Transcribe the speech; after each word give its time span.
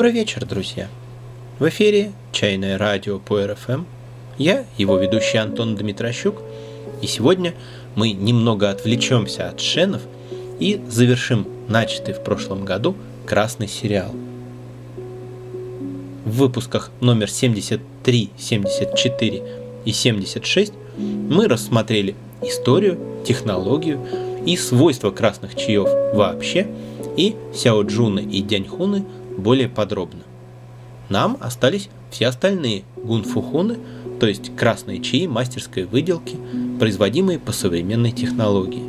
Добрый 0.00 0.14
вечер, 0.14 0.46
друзья! 0.46 0.88
В 1.58 1.68
эфире 1.68 2.12
«Чайное 2.32 2.78
радио» 2.78 3.18
по 3.18 3.46
РФМ. 3.46 3.82
Я, 4.38 4.64
его 4.78 4.96
ведущий 4.96 5.36
Антон 5.36 5.76
Дмитрощук, 5.76 6.36
и 7.02 7.06
сегодня 7.06 7.52
мы 7.96 8.12
немного 8.12 8.70
отвлечемся 8.70 9.50
от 9.50 9.60
шенов 9.60 10.00
и 10.58 10.80
завершим 10.88 11.46
начатый 11.68 12.14
в 12.14 12.24
прошлом 12.24 12.64
году 12.64 12.96
красный 13.26 13.68
сериал. 13.68 14.12
В 16.24 16.30
выпусках 16.30 16.90
номер 17.02 17.28
73, 17.28 18.30
74 18.38 19.42
и 19.84 19.92
76 19.92 20.72
мы 20.96 21.46
рассмотрели 21.46 22.14
историю, 22.40 22.98
технологию 23.26 24.00
и 24.46 24.56
свойства 24.56 25.10
красных 25.10 25.56
чаев 25.56 25.90
вообще 26.14 26.68
и 27.18 27.36
Сяо 27.54 27.82
Джуна 27.82 28.20
и 28.20 28.40
Дянь 28.40 28.66
Хуны 28.66 29.04
более 29.36 29.68
подробно. 29.68 30.22
Нам 31.08 31.36
остались 31.40 31.88
все 32.10 32.28
остальные 32.28 32.84
гунфухуны, 32.96 33.78
то 34.20 34.26
есть 34.26 34.54
красные 34.56 35.00
чаи 35.00 35.26
мастерской 35.26 35.84
выделки, 35.84 36.36
производимые 36.78 37.38
по 37.38 37.52
современной 37.52 38.12
технологии. 38.12 38.84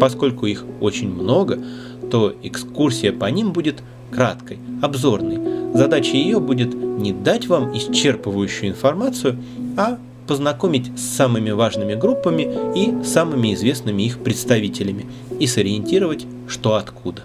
Поскольку 0.00 0.46
их 0.46 0.64
очень 0.80 1.10
много, 1.10 1.62
то 2.10 2.34
экскурсия 2.42 3.12
по 3.12 3.26
ним 3.26 3.52
будет 3.52 3.82
краткой, 4.10 4.58
обзорной. 4.82 5.38
Задача 5.74 6.16
ее 6.16 6.40
будет 6.40 6.74
не 6.74 7.12
дать 7.12 7.46
вам 7.46 7.72
исчерпывающую 7.72 8.68
информацию, 8.68 9.38
а 9.76 9.98
познакомить 10.26 10.90
с 10.98 11.02
самыми 11.02 11.50
важными 11.50 11.94
группами 11.94 12.48
и 12.76 13.04
самыми 13.04 13.54
известными 13.54 14.02
их 14.02 14.18
представителями 14.18 15.06
и 15.38 15.46
сориентировать, 15.46 16.26
что 16.48 16.74
откуда. 16.74 17.22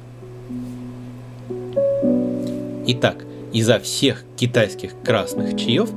Итак, 2.90 3.26
изо 3.52 3.80
всех 3.80 4.24
китайских 4.38 4.94
красных 5.04 5.60
чаев 5.60 5.90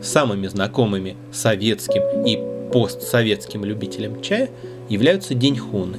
самыми 0.00 0.46
знакомыми 0.46 1.16
советским 1.32 2.24
и 2.24 2.38
постсоветским 2.72 3.64
любителям 3.64 4.22
чая 4.22 4.48
являются 4.88 5.34
деньхуны, 5.34 5.98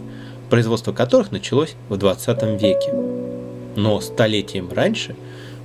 производство 0.49 0.93
которых 0.93 1.33
началось 1.33 1.75
в 1.89 1.97
20 1.97 2.61
веке. 2.61 2.93
Но 3.75 3.99
столетием 3.99 4.71
раньше 4.71 5.17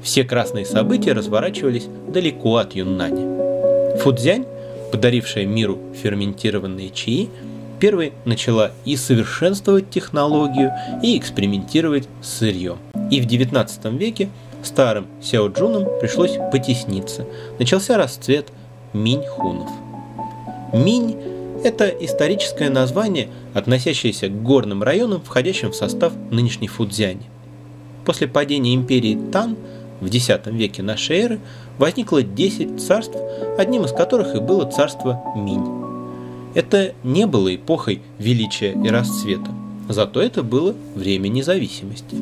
все 0.02 0.24
красные 0.24 0.66
события 0.66 1.12
разворачивались 1.12 1.86
далеко 2.08 2.56
от 2.56 2.74
Юннани. 2.74 3.98
Фудзянь, 3.98 4.46
подарившая 4.90 5.46
миру 5.46 5.78
ферментированные 6.02 6.90
чаи, 6.90 7.28
первой 7.78 8.12
начала 8.24 8.72
и 8.84 8.96
совершенствовать 8.96 9.90
технологию, 9.90 10.72
и 11.02 11.16
экспериментировать 11.16 12.08
с 12.20 12.38
сырьем. 12.38 12.78
И 13.10 13.20
в 13.20 13.26
19 13.26 13.84
веке 13.92 14.28
старым 14.66 15.06
Сяо 15.22 15.48
Джуном 15.48 15.86
пришлось 16.00 16.38
потесниться. 16.52 17.26
Начался 17.58 17.96
расцвет 17.96 18.48
Минь-хунов. 18.92 19.70
Минь– 20.72 21.16
это 21.64 21.88
историческое 21.88 22.68
название, 22.70 23.28
относящееся 23.54 24.28
к 24.28 24.42
горным 24.42 24.82
районам, 24.82 25.22
входящим 25.22 25.70
в 25.70 25.76
состав 25.76 26.12
нынешней 26.30 26.68
Фудзяни. 26.68 27.30
После 28.04 28.28
падения 28.28 28.74
империи 28.74 29.18
Тан 29.32 29.56
в 30.00 30.06
X 30.06 30.30
веке 30.46 30.82
нашей 30.82 31.18
эры 31.18 31.40
возникло 31.78 32.22
10 32.22 32.80
царств, 32.80 33.16
одним 33.58 33.84
из 33.84 33.92
которых 33.92 34.34
и 34.34 34.40
было 34.40 34.70
царство 34.70 35.22
Минь. 35.34 35.64
Это 36.54 36.94
не 37.02 37.26
было 37.26 37.54
эпохой 37.54 38.02
величия 38.18 38.72
и 38.72 38.88
расцвета, 38.88 39.50
зато 39.88 40.20
это 40.20 40.42
было 40.42 40.74
время 40.94 41.28
независимости. 41.28 42.16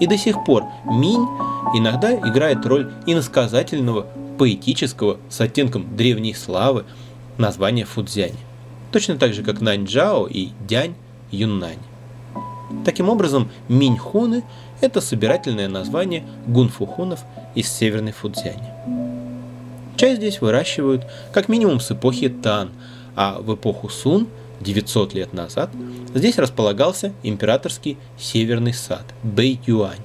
И 0.00 0.06
до 0.06 0.16
сих 0.16 0.44
пор 0.44 0.64
Минь 0.84 1.26
иногда 1.74 2.14
играет 2.14 2.64
роль 2.66 2.92
иносказательного, 3.06 4.06
поэтического, 4.38 5.18
с 5.28 5.40
оттенком 5.40 5.96
древней 5.96 6.34
славы 6.34 6.84
названия 7.38 7.84
Фудзяни. 7.84 8.38
Точно 8.90 9.16
так 9.16 9.34
же, 9.34 9.42
как 9.42 9.60
Наньчжао 9.60 10.26
и 10.26 10.48
Дянь 10.66 10.94
Юннань. 11.30 11.78
Таким 12.84 13.08
образом, 13.08 13.50
Миньхуны– 13.68 14.42
это 14.80 15.00
собирательное 15.00 15.68
название 15.68 16.24
гунфухунов 16.46 17.20
из 17.54 17.68
Северной 17.68 18.12
Фудзяни. 18.12 18.68
Чай 19.96 20.16
здесь 20.16 20.40
выращивают 20.40 21.06
как 21.32 21.48
минимум 21.48 21.78
с 21.78 21.92
эпохи 21.92 22.28
Тан, 22.28 22.70
а 23.14 23.38
в 23.40 23.54
эпоху 23.54 23.88
Сун, 23.88 24.26
900 24.62 25.14
лет 25.14 25.32
назад, 25.32 25.70
здесь 26.14 26.38
располагался 26.38 27.12
императорский 27.22 27.98
северный 28.18 28.72
сад 28.74 29.04
Бэй 29.22 29.60
Юань. 29.66 29.98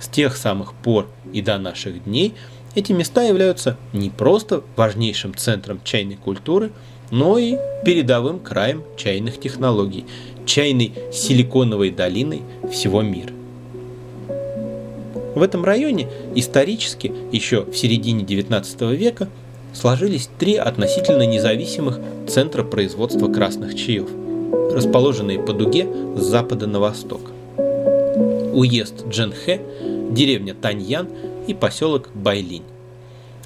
С 0.00 0.08
тех 0.08 0.36
самых 0.36 0.74
пор 0.74 1.08
и 1.32 1.42
до 1.42 1.58
наших 1.58 2.04
дней 2.04 2.34
эти 2.74 2.92
места 2.92 3.22
являются 3.22 3.76
не 3.92 4.10
просто 4.10 4.62
важнейшим 4.76 5.34
центром 5.34 5.80
чайной 5.84 6.16
культуры, 6.16 6.72
но 7.10 7.38
и 7.38 7.56
передовым 7.84 8.40
краем 8.40 8.82
чайных 8.96 9.38
технологий, 9.38 10.06
чайной 10.46 10.92
силиконовой 11.12 11.90
долиной 11.90 12.42
всего 12.70 13.02
мира. 13.02 13.32
В 15.34 15.42
этом 15.42 15.64
районе 15.64 16.08
исторически, 16.34 17.12
еще 17.32 17.64
в 17.64 17.74
середине 17.76 18.24
19 18.24 18.80
века, 18.92 19.28
сложились 19.74 20.28
три 20.38 20.56
относительно 20.56 21.26
независимых 21.26 21.98
центра 22.28 22.62
производства 22.62 23.32
красных 23.32 23.74
чаев, 23.74 24.08
расположенные 24.72 25.38
по 25.40 25.52
дуге 25.52 25.86
с 26.16 26.22
запада 26.22 26.66
на 26.66 26.80
восток. 26.80 27.20
Уезд 28.52 29.06
Дженхэ 29.08 29.60
деревня 30.10 30.54
Таньян 30.54 31.08
и 31.46 31.54
поселок 31.54 32.10
Байлинь. 32.14 32.64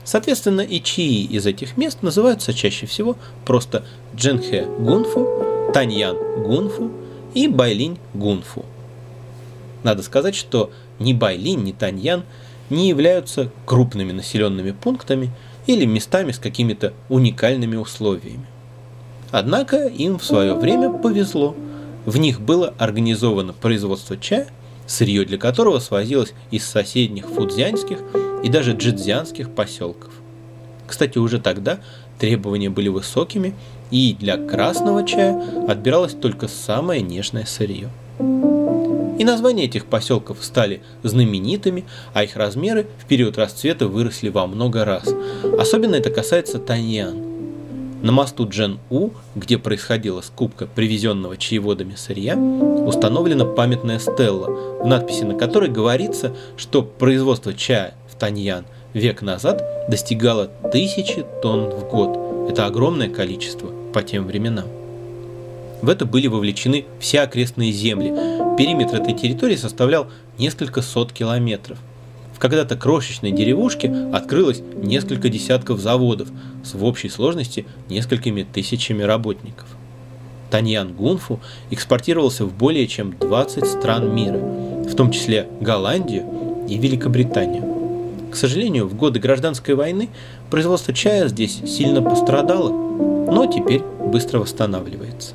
Соответственно, 0.05 0.61
и 0.61 0.81
чаи 0.81 1.25
из 1.25 1.47
этих 1.47 1.77
мест 1.77 2.03
называются 2.03 2.53
чаще 2.53 2.87
всего 2.87 3.17
просто 3.45 3.85
Дженхэ 4.15 4.67
Гунфу, 4.79 5.71
Таньян 5.73 6.17
Гунфу 6.45 6.91
и 7.35 7.49
Байлинь 7.49 7.99
Гунфу. 8.15 8.65
Надо 9.83 10.03
сказать, 10.03 10.35
что 10.35 10.71
ни 10.99 11.13
Байлинь, 11.13 11.63
ни 11.63 11.73
Таньян 11.73 12.25
не 12.71 12.89
являются 12.89 13.51
крупными 13.65 14.13
населенными 14.13 14.73
пунктами 14.73 15.31
или 15.67 15.85
местами 15.85 16.33
с 16.33 16.39
какими-то 16.39 16.93
уникальными 17.09 17.77
условиями. 17.77 18.47
Однако 19.31 19.87
им 19.87 20.19
в 20.19 20.25
свое 20.25 20.55
время 20.55 20.91
повезло. 20.93 21.55
В 22.05 22.19
них 22.19 22.41
было 22.41 22.73
организовано 22.79 23.53
производство 23.53 24.17
чая– 24.17 24.47
сырье 24.87 25.25
для 25.25 25.39
которого 25.39 25.79
свозилось 25.79 26.33
из 26.51 26.65
соседних 26.65 27.27
фудзянских 27.29 27.99
и 28.43 28.49
даже 28.49 28.73
джидзянских 28.73 29.51
поселков. 29.51 30.13
Кстати, 30.87 31.19
уже 31.19 31.41
тогда 31.41 31.81
требования 32.19 32.71
были 32.71 32.89
высокими, 32.89 33.55
и 33.91 34.17
для 34.19 34.37
красного 34.37 35.07
чая 35.07 35.43
отбиралось 35.69 36.15
только 36.15 36.49
самое 36.49 37.03
нежное 37.03 37.45
сырье. 37.45 37.89
И 39.19 39.25
названия 39.25 39.65
этих 39.65 39.87
поселков 39.87 40.39
стали 40.43 40.83
знаменитыми, 41.03 41.85
а 42.13 42.25
их 42.25 42.37
размеры 42.37 42.87
в 42.99 43.07
период 43.07 43.39
расцвета 43.39 43.89
выросли 43.89 44.29
во 44.29 44.47
много 44.47 44.85
раз. 44.85 45.15
Особенно 45.59 45.95
это 45.95 46.11
касается 46.11 46.59
Таньян. 46.59 47.17
На 48.03 48.13
мосту 48.13 48.47
Джен-У, 48.47 49.11
где 49.35 49.57
происходила 49.57 50.21
скупка 50.21 50.67
привезенного 50.67 51.39
чаеводами 51.39 51.95
сырья, 51.95 52.37
установлена 52.37 53.47
памятная 53.47 53.99
стелла, 53.99 54.83
в 54.83 54.87
надписи 54.87 55.23
на 55.23 55.35
которой 55.35 55.71
говорится, 55.71 56.37
что 56.59 56.83
производство 56.83 57.55
чая 57.55 57.95
в 58.11 58.17
Таньян 58.17 58.67
век 58.93 59.23
назад 59.23 59.65
достигало 59.89 60.51
тысячи 60.73 61.25
тонн 61.43 61.71
в 61.71 61.89
год. 61.89 62.51
Это 62.51 62.67
огромное 62.67 63.09
количество 63.09 63.71
по 63.93 64.03
тем 64.03 64.27
временам. 64.27 64.67
В 65.87 65.89
это 65.89 66.05
были 66.05 66.27
вовлечены 66.27 66.85
все 66.99 67.21
окрестные 67.21 67.71
земли. 67.71 68.09
Периметр 68.59 68.97
этой 68.97 69.15
территории 69.15 69.57
составлял 69.57 70.09
несколько 70.37 70.83
сот 70.83 71.13
километров– 71.13 71.79
в 72.37 72.39
когда-то 72.39 72.77
крошечной 72.77 73.33
деревушке 73.33 73.91
открылось 74.13 74.61
несколько 74.77 75.31
десятков 75.31 75.81
заводов 75.81 76.29
с 76.63 76.75
в 76.75 76.85
общей 76.85 77.09
сложности 77.09 77.65
несколькими 77.89 78.43
тысячами 78.43 79.03
работников. 79.03 79.67
Таньян 80.51 80.93
Гунфу 80.93 81.41
экспортировался 81.71 82.45
в 82.45 82.53
более 82.53 82.87
чем 82.89 83.17
20 83.19 83.67
стран 83.67 84.15
мира, 84.15 84.37
в 84.37 84.95
том 84.95 85.13
числе 85.13 85.49
Голландию 85.63 86.27
и 86.69 86.77
Великобританию. 86.77 87.65
К 88.31 88.37
сожалению, 88.37 88.87
в 88.87 88.95
годы 88.95 89.19
гражданской 89.19 89.75
войны 89.75 90.11
производство 90.51 90.93
чая 90.93 91.29
здесь 91.29 91.63
сильно 91.67 92.03
пострадало, 92.03 92.69
но 92.69 93.51
теперь 93.51 93.81
быстро 93.81 94.41
восстанавливается. 94.41 95.33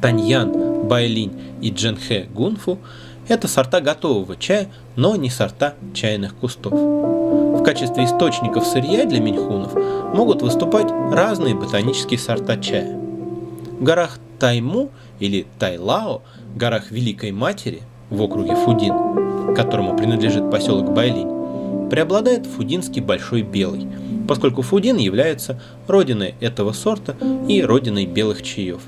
Таньян, 0.00 0.86
Байлинь 0.88 1.32
и 1.60 1.70
Дженхэ 1.70 2.26
Гунфу– 2.34 2.78
это 3.28 3.46
сорта 3.46 3.80
готового 3.80 4.36
чая, 4.36 4.68
но 4.96 5.14
не 5.14 5.30
сорта 5.30 5.74
чайных 5.94 6.34
кустов. 6.34 6.72
В 6.72 7.62
качестве 7.62 8.04
источников 8.04 8.66
сырья 8.66 9.04
для 9.04 9.20
миньхунов 9.20 9.74
могут 10.14 10.42
выступать 10.42 10.90
разные 11.12 11.54
ботанические 11.54 12.18
сорта 12.18 12.56
чая. 12.56 12.96
В 12.96 13.82
горах 13.82 14.18
Тайму 14.38 14.90
или 15.20 15.46
Тайлао, 15.58 16.22
горах 16.56 16.90
Великой 16.90 17.30
Матери 17.30 17.82
в 18.08 18.20
округе 18.22 18.56
Фудин, 18.56 19.54
которому 19.54 19.96
принадлежит 19.96 20.50
поселок 20.50 20.92
Байлинь, 20.92 21.88
преобладает 21.88 22.46
фудинский 22.46 23.02
большой 23.02 23.42
белый, 23.42 23.86
поскольку 24.26 24.62
Фудин 24.62 24.96
является 24.96 25.60
родиной 25.86 26.34
этого 26.40 26.72
сорта 26.72 27.16
и 27.48 27.62
родиной 27.62 28.06
белых 28.06 28.42
чаев. 28.42 28.80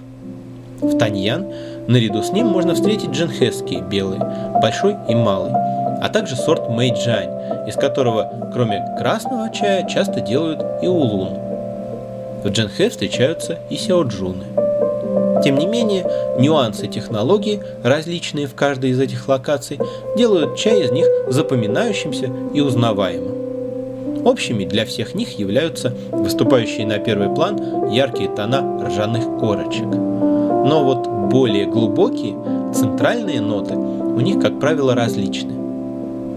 В 0.82 0.98
Таньян 0.98 1.46
наряду 1.86 2.22
с 2.22 2.32
ним 2.32 2.48
можно 2.48 2.74
встретить 2.74 3.10
джинхесские 3.10 3.82
белые, 3.82 4.20
большой 4.60 4.96
и 5.08 5.14
малый, 5.14 5.52
а 5.54 6.08
также 6.12 6.34
сорт 6.34 6.68
Мэйджань, 6.68 7.68
из 7.68 7.76
которого 7.76 8.50
кроме 8.52 8.84
красного 8.98 9.48
чая 9.50 9.88
часто 9.88 10.20
делают 10.20 10.60
и 10.82 10.88
улун. 10.88 11.38
В 12.42 12.48
Джинхэ 12.48 12.90
встречаются 12.90 13.60
и 13.70 13.76
сяоджуны. 13.76 14.44
Тем 15.44 15.56
не 15.56 15.66
менее, 15.66 16.04
нюансы 16.38 16.88
технологии, 16.88 17.60
различные 17.84 18.48
в 18.48 18.54
каждой 18.54 18.90
из 18.90 19.00
этих 19.00 19.28
локаций, 19.28 19.78
делают 20.16 20.56
чай 20.56 20.82
из 20.82 20.90
них 20.90 21.06
запоминающимся 21.28 22.28
и 22.52 22.60
узнаваемым. 22.60 24.26
Общими 24.26 24.64
для 24.64 24.84
всех 24.84 25.14
них 25.14 25.38
являются 25.38 25.94
выступающие 26.10 26.86
на 26.86 26.98
первый 26.98 27.32
план 27.32 27.90
яркие 27.90 28.28
тона 28.28 28.84
ржаных 28.86 29.24
корочек. 29.40 29.86
Но 30.64 30.84
вот 30.84 31.06
более 31.30 31.66
глубокие, 31.66 32.36
центральные 32.72 33.40
ноты 33.40 33.74
у 33.74 34.20
них, 34.20 34.40
как 34.40 34.60
правило, 34.60 34.94
различны. 34.94 35.52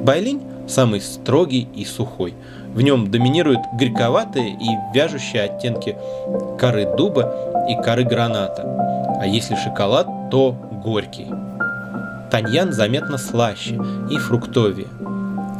Байлинь 0.03 0.41
самый 0.67 1.01
строгий 1.01 1.67
и 1.75 1.85
сухой. 1.85 2.33
В 2.73 2.81
нем 2.81 3.09
доминируют 3.09 3.61
горьковатые 3.73 4.51
и 4.51 4.93
вяжущие 4.93 5.43
оттенки 5.43 5.95
коры 6.59 6.87
дуба 6.97 7.67
и 7.69 7.75
коры 7.81 8.03
граната. 8.03 8.63
А 9.21 9.25
если 9.25 9.55
шоколад, 9.55 10.07
то 10.31 10.51
горький. 10.83 11.27
Таньян 12.31 12.73
заметно 12.73 13.17
слаще 13.17 13.79
и 14.09 14.17
фруктовее. 14.17 14.87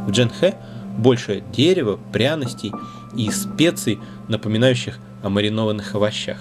В 0.08 0.12
Дженхэ 0.12 0.56
больше 0.98 1.44
дерева, 1.52 2.00
пряностей 2.12 2.72
и 3.16 3.30
специй, 3.30 4.00
напоминающих 4.28 5.00
о 5.24 5.30
маринованных 5.30 5.96
овощах. 5.96 6.38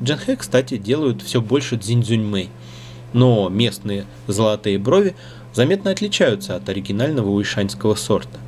В 0.00 0.04
Джанхэ, 0.04 0.36
кстати, 0.36 0.78
делают 0.78 1.20
все 1.20 1.42
больше 1.42 1.76
дзиньцзюньмэй, 1.76 2.48
но 3.12 3.50
местные 3.50 4.06
золотые 4.26 4.78
брови 4.78 5.14
заметно 5.52 5.90
отличаются 5.90 6.56
от 6.56 6.68
оригинального 6.70 7.28
уишаньского 7.28 7.94
сорта. 7.96 8.38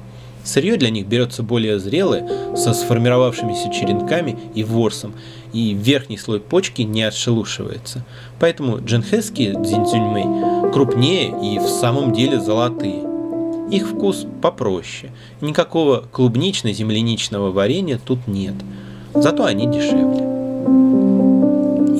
Сырье 0.44 0.76
для 0.76 0.88
них 0.88 1.06
берется 1.06 1.42
более 1.42 1.78
зрелое, 1.78 2.56
со 2.56 2.72
сформировавшимися 2.72 3.70
черенками 3.70 4.36
и 4.54 4.64
ворсом, 4.64 5.12
и 5.52 5.74
верхний 5.74 6.16
слой 6.16 6.40
почки 6.40 6.82
не 6.82 7.02
отшелушивается. 7.02 8.02
Поэтому 8.40 8.82
джанхэские 8.82 9.52
дзиньцзюньмэй 9.52 10.72
крупнее 10.72 11.34
и 11.42 11.58
в 11.58 11.68
самом 11.68 12.14
деле 12.14 12.40
золотые. 12.40 13.04
Их 13.70 13.88
вкус 13.88 14.26
попроще. 14.40 15.12
Никакого 15.42 16.04
клубнично-земляничного 16.10 17.52
варенья 17.52 18.00
тут 18.04 18.26
нет. 18.26 18.54
Зато 19.14 19.44
они 19.44 19.66
дешевле. 19.66 20.31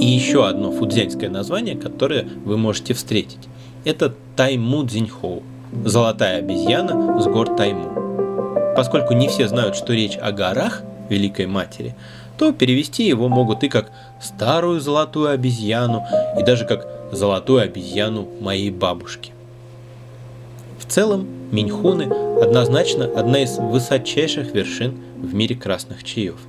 И 0.02 0.04
еще 0.04 0.48
одно 0.48 0.72
фудзянское 0.72 1.30
название, 1.30 1.76
которое 1.76 2.26
вы 2.44 2.58
можете 2.58 2.92
встретить. 2.92 3.38
Это 3.84 4.12
Тайму 4.34 4.84
Цзиньхоу– 4.84 5.44
золотая 5.84 6.38
обезьяна 6.38 7.20
с 7.20 7.26
гор 7.26 7.54
Тайму. 7.54 8.74
Поскольку 8.74 9.14
не 9.14 9.28
все 9.28 9.46
знают, 9.46 9.76
что 9.76 9.92
речь 9.92 10.18
о 10.20 10.32
горах 10.32 10.82
Великой 11.08 11.46
Матери, 11.46 11.94
то 12.36 12.50
перевести 12.50 13.06
его 13.06 13.28
могут 13.28 13.62
и 13.62 13.68
как 13.68 13.92
«старую 14.20 14.80
золотую 14.80 15.30
обезьяну», 15.30 16.04
и 16.36 16.42
даже 16.42 16.64
как 16.64 16.84
«золотую 17.12 17.62
обезьяну 17.62 18.26
моей 18.40 18.72
бабушки». 18.72 19.30
В 20.80 20.86
целом, 20.86 21.28
Миньхуны 21.52 22.12
однозначно 22.42 23.04
одна 23.04 23.44
из 23.44 23.56
высочайших 23.56 24.52
вершин 24.52 24.96
в 25.16 25.32
мире 25.32 25.54
красных 25.54 26.02
чаев. 26.02 26.40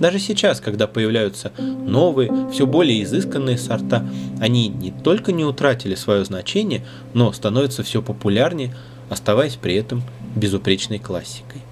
Даже 0.00 0.18
сейчас, 0.18 0.60
когда 0.60 0.86
появляются 0.86 1.52
новые, 1.58 2.50
все 2.52 2.66
более 2.66 3.02
изысканные 3.02 3.58
сорта, 3.58 4.04
они 4.40 4.68
не 4.68 4.90
только 4.90 5.32
не 5.32 5.44
утратили 5.44 5.94
свое 5.94 6.24
значение, 6.24 6.84
но 7.12 7.32
становятся 7.32 7.82
все 7.82 8.02
популярнее, 8.02 8.74
оставаясь 9.08 9.54
при 9.54 9.74
этом 9.76 10.02
безупречной 10.34 10.98
классикой. 10.98 11.62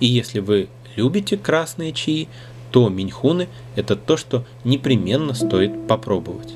И 0.00 0.06
если 0.06 0.40
вы 0.40 0.68
любите 0.96 1.36
красные 1.36 1.92
чаи, 1.92 2.28
то 2.72 2.88
миньхуны– 2.88 3.48
это 3.76 3.94
то, 3.94 4.16
что 4.16 4.44
непременно 4.64 5.34
стоит 5.34 5.86
попробовать. 5.86 6.54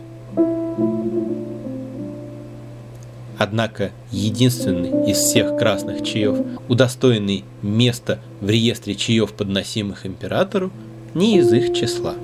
Однако 3.38 3.92
единственный 4.10 5.10
из 5.10 5.18
всех 5.18 5.58
красных 5.58 6.02
чаев, 6.02 6.38
удостоенный 6.68 7.44
места 7.60 8.18
в 8.40 8.48
реестре 8.48 8.94
чаев, 8.94 9.32
подносимых 9.34 10.06
императору, 10.06 10.72
не 11.16 11.38
из 11.38 11.52
их 11.52 11.72
числа. 11.72 12.14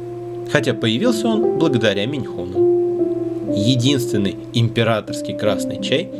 Хотя 0.52 0.74
появился 0.74 1.26
он 1.26 1.58
благодаря 1.58 2.04
Миньхуну. 2.06 3.52
Единственный 3.54 4.36
императорский 4.52 5.36
красный 5.36 5.82
чай 5.82 6.10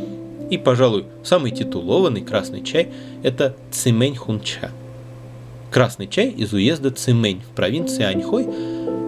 и, 0.51 0.59
пожалуй, 0.59 1.05
самый 1.23 1.51
титулованный 1.51 2.23
красный 2.23 2.63
чай– 2.63 2.89
это 3.23 3.55
Цимэнь 3.71 4.17
Хунча. 4.17 4.71
Красный 5.71 6.09
чай 6.09 6.31
из 6.31 6.53
уезда 6.53 6.91
Цимэнь 6.91 7.43
в 7.43 7.55
провинции 7.55 8.05
Аньхой 8.05 8.47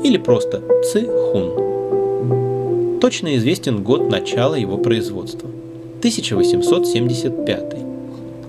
или 0.04 0.18
просто 0.18 0.62
Ци 0.92 1.06
Хун. 1.06 3.00
Точно 3.00 3.34
известен 3.36 3.82
год 3.82 4.10
начала 4.10 4.54
его 4.56 4.78
производства– 4.78 5.48
1875. 5.98 7.74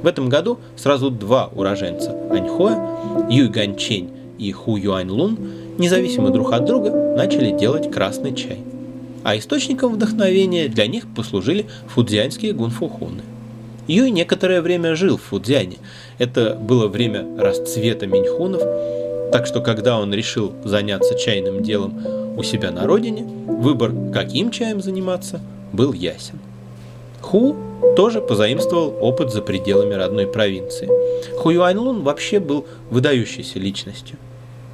В 0.03 0.07
этом 0.07 0.27
году 0.27 0.59
сразу 0.75 1.09
два 1.09 1.50
уроженца 1.56 2.13
Аньхоя, 2.29 3.29
Юй 3.29 3.47
Ганчень 3.47 4.14
и 4.38 4.52
Ху 4.52 4.78
Юань 4.78 5.10
Лун, 5.10 5.38
независимо 5.78 6.30
друг 6.30 6.54
от 6.54 6.66
друга, 6.66 6.92
начали 7.16 7.52
делать 7.58 7.92
красный 7.92 8.36
чай. 8.36 8.60
А 9.24 9.38
источником 9.38 9.94
вдохновения 9.94 10.68
для 10.68 10.88
них 10.88 11.06
послужили 11.16 11.66
фудзянские 11.88 12.54
гунфухуны. 12.54 13.24
Юй 13.88 14.10
некоторое 14.12 14.62
время 14.62 14.96
жил 14.96 15.18
в 15.18 15.24
Фудзяне. 15.24 15.77
Это 16.18 16.56
было 16.56 16.88
время 16.88 17.25
расцвета 17.38 18.08
миньхунов, 18.08 18.62
так 19.32 19.46
что 19.46 19.62
когда 19.62 20.00
он 20.00 20.13
решил 20.13 20.54
заняться 20.63 21.18
чайным 21.18 21.62
делом 21.62 21.94
у 22.38 22.44
себя 22.44 22.72
на 22.72 22.86
родине, 22.86 23.24
выбор, 23.24 23.92
каким 24.13 24.50
чаем 24.51 24.82
заниматься, 24.82 25.39
был 25.72 25.94
ясен. 25.94 26.39
Ху 27.25 27.55
тоже 27.96 28.22
позаимствовал 28.22 28.96
опыт 29.01 29.32
за 29.32 29.41
пределами 29.41 29.96
родной 29.96 30.27
провинции. 30.27 30.88
Ху 31.39 31.50
Юаньлун 31.50 32.03
вообще 32.03 32.39
был 32.39 32.67
выдающейся 32.91 33.58
личностью. 33.58 34.17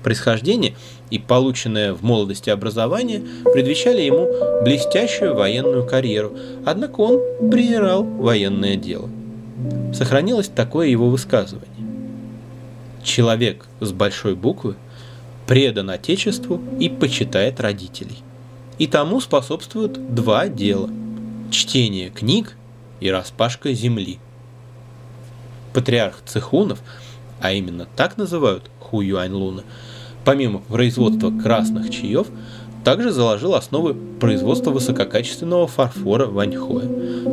Происхождение 0.04 0.76
и 1.12 1.18
полученное 1.18 1.94
в 1.94 2.04
молодости 2.04 2.50
образование 2.50 3.22
предвещали 3.54 4.02
ему 4.02 4.28
блестящую 4.64 5.34
военную 5.34 5.86
карьеру, 5.88 6.34
однако 6.66 7.00
он 7.00 7.50
презирал 7.50 8.04
военное 8.04 8.76
дело. 8.76 9.08
Сохранилось 9.94 10.50
такое 10.50 10.88
его 10.88 11.10
высказывание. 11.10 11.70
Человек 13.02 13.66
с 13.80 13.94
большой 13.94 14.36
буквы 14.36 14.76
предан 15.48 15.90
Отечеству 15.90 16.60
и 16.82 16.90
почитает 16.90 17.62
родителей. 17.62 18.18
И 18.78 18.88
тому 18.88 19.22
способствуют 19.22 20.14
два 20.14 20.50
дела– 20.50 20.90
чтение 21.52 22.10
книг 22.10 22.56
и 23.00 23.10
распашка 23.12 23.74
земли. 23.74 24.20
Патриарх 25.74 26.22
Цехунов, 26.26 26.80
а 27.40 27.54
именно 27.54 27.88
так 27.96 28.18
называют 28.18 28.70
Ху 28.80 29.02
Юань 29.02 29.34
Луна, 29.34 29.64
помимо 30.26 30.60
производства 30.60 31.32
красных 31.32 31.90
чаев, 31.90 32.28
также 32.84 33.12
заложил 33.12 33.54
основы 33.54 33.94
производства 34.20 34.72
высококачественного 34.72 35.68
фарфора 35.68 36.26
в 36.26 36.40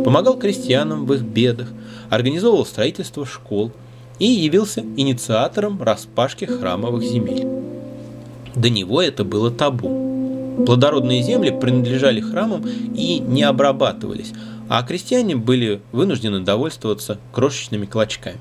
помогал 0.04 0.38
крестьянам 0.38 1.06
в 1.06 1.14
их 1.14 1.22
бедах, 1.22 1.68
организовывал 2.10 2.66
строительство 2.66 3.24
школ 3.24 3.72
и 4.18 4.26
явился 4.26 4.80
инициатором 4.96 5.82
распашки 5.82 6.44
храмовых 6.44 7.02
земель. 7.02 7.46
До 8.54 8.68
него 8.68 9.00
это 9.00 9.24
было 9.24 9.50
табу. 9.50 10.17
Плодородные 10.66 11.22
земли 11.22 11.50
принадлежали 11.50 12.20
храмам 12.20 12.64
и 12.94 13.18
не 13.20 13.42
обрабатывались, 13.42 14.32
а 14.68 14.82
крестьяне 14.82 15.36
были 15.36 15.80
вынуждены 15.92 16.40
довольствоваться 16.40 17.18
крошечными 17.32 17.86
клочками. 17.86 18.40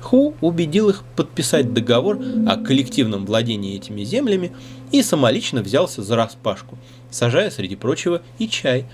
Ху 0.00 0.34
убедил 0.40 0.88
их 0.88 1.02
подписать 1.16 1.72
договор 1.72 2.18
о 2.46 2.56
коллективном 2.56 3.26
владении 3.26 3.76
этими 3.76 4.02
землями 4.02 4.52
и 4.92 5.02
самолично 5.02 5.62
взялся 5.62 6.02
за 6.02 6.16
распашку, 6.16 6.78
сажая, 7.10 7.50
среди 7.50 7.76
прочего, 7.76 8.22
и 8.38 8.48
чай. 8.48 8.86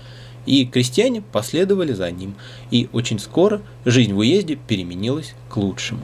И 0.45 0.65
крестьяне 0.65 1.21
последовали 1.21 1.93
за 1.93 2.09
ним, 2.11 2.35
и 2.71 2.89
очень 2.93 3.19
скоро 3.19 3.61
жизнь 3.85 4.13
в 4.13 4.17
уезде 4.19 4.55
переменилась 4.55 5.33
к 5.49 5.57
лучшему. 5.57 6.01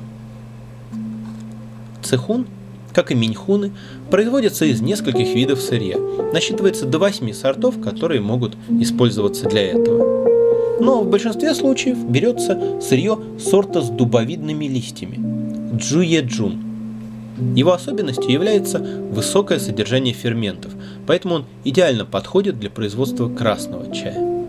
Цехун 2.02 2.48
как 2.94 3.12
и 3.12 3.16
миньхуны, 3.16 3.72
производятся 4.14 4.66
из 4.66 4.80
нескольких 4.80 5.34
видов 5.34 5.60
сырья. 5.60 5.98
Насчитывается 6.32 6.86
до 6.86 7.00
8 7.00 7.34
сортов, 7.34 7.82
которые 7.82 8.22
могут 8.22 8.56
использоваться 8.80 9.50
для 9.50 9.72
этого. 9.72 10.78
Но 10.80 11.02
в 11.02 11.10
большинстве 11.10 11.56
случаев 11.56 11.98
берется 11.98 12.80
сырье 12.80 13.18
сорта 13.40 13.82
с 13.82 13.90
дубовидными 13.90 14.66
листьями– 14.66 15.20
джуеджун. 15.76 16.62
Его 17.56 17.74
особенностью 17.74 18.30
является 18.30 18.78
высокое 18.78 19.58
содержание 19.58 20.14
ферментов, 20.14 20.74
поэтому 21.08 21.34
он 21.34 21.46
идеально 21.64 22.06
подходит 22.06 22.60
для 22.60 22.70
производства 22.70 23.34
красного 23.34 23.92
чая. 23.96 24.46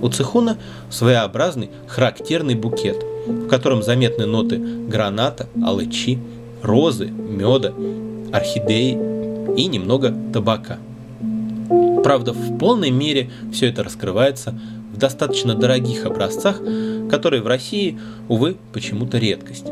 У 0.00 0.08
цехуна 0.08 0.56
своеобразный 0.88 1.70
характерный 1.88 2.54
букет, 2.54 3.04
в 3.26 3.48
котором 3.48 3.82
заметны 3.82 4.26
ноты 4.26 4.58
граната, 4.86 5.48
алычи, 5.60 6.20
розы, 6.62 7.06
меда, 7.06 7.74
орхидеи 8.32 8.98
и 9.56 9.66
немного 9.66 10.14
табака. 10.32 10.78
Правда, 12.02 12.32
в 12.32 12.58
полной 12.58 12.90
мере 12.90 13.30
все 13.52 13.68
это 13.68 13.84
раскрывается 13.84 14.58
в 14.92 14.98
достаточно 14.98 15.54
дорогих 15.54 16.06
образцах, 16.06 16.60
которые 17.10 17.42
в 17.42 17.46
России, 17.46 17.98
увы, 18.28 18.56
почему-то 18.72 19.18
редкость. 19.18 19.66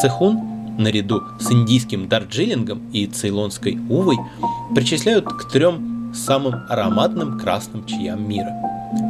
Цехун 0.00 0.40
наряду 0.78 1.22
с 1.40 1.50
индийским 1.52 2.08
дарджилингом 2.08 2.82
и 2.92 3.06
цейлонской 3.06 3.78
увой 3.88 4.16
причисляют 4.74 5.26
к 5.26 5.50
трем 5.50 6.12
самым 6.14 6.62
ароматным 6.68 7.38
красным 7.38 7.84
чаям 7.84 8.28
мира. 8.28 8.52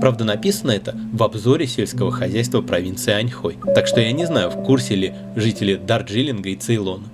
Правда, 0.00 0.24
написано 0.24 0.72
это 0.72 0.96
в 1.12 1.22
обзоре 1.22 1.66
сельского 1.66 2.10
хозяйства 2.10 2.62
провинции 2.62 3.12
Аньхой, 3.12 3.58
так 3.74 3.86
что 3.86 4.00
я 4.00 4.10
не 4.12 4.26
знаю, 4.26 4.50
в 4.50 4.64
курсе 4.64 4.96
ли 4.96 5.14
жители 5.36 5.76
Дарджилинга 5.76 6.48
и 6.48 6.56
Цейлона. 6.56 7.04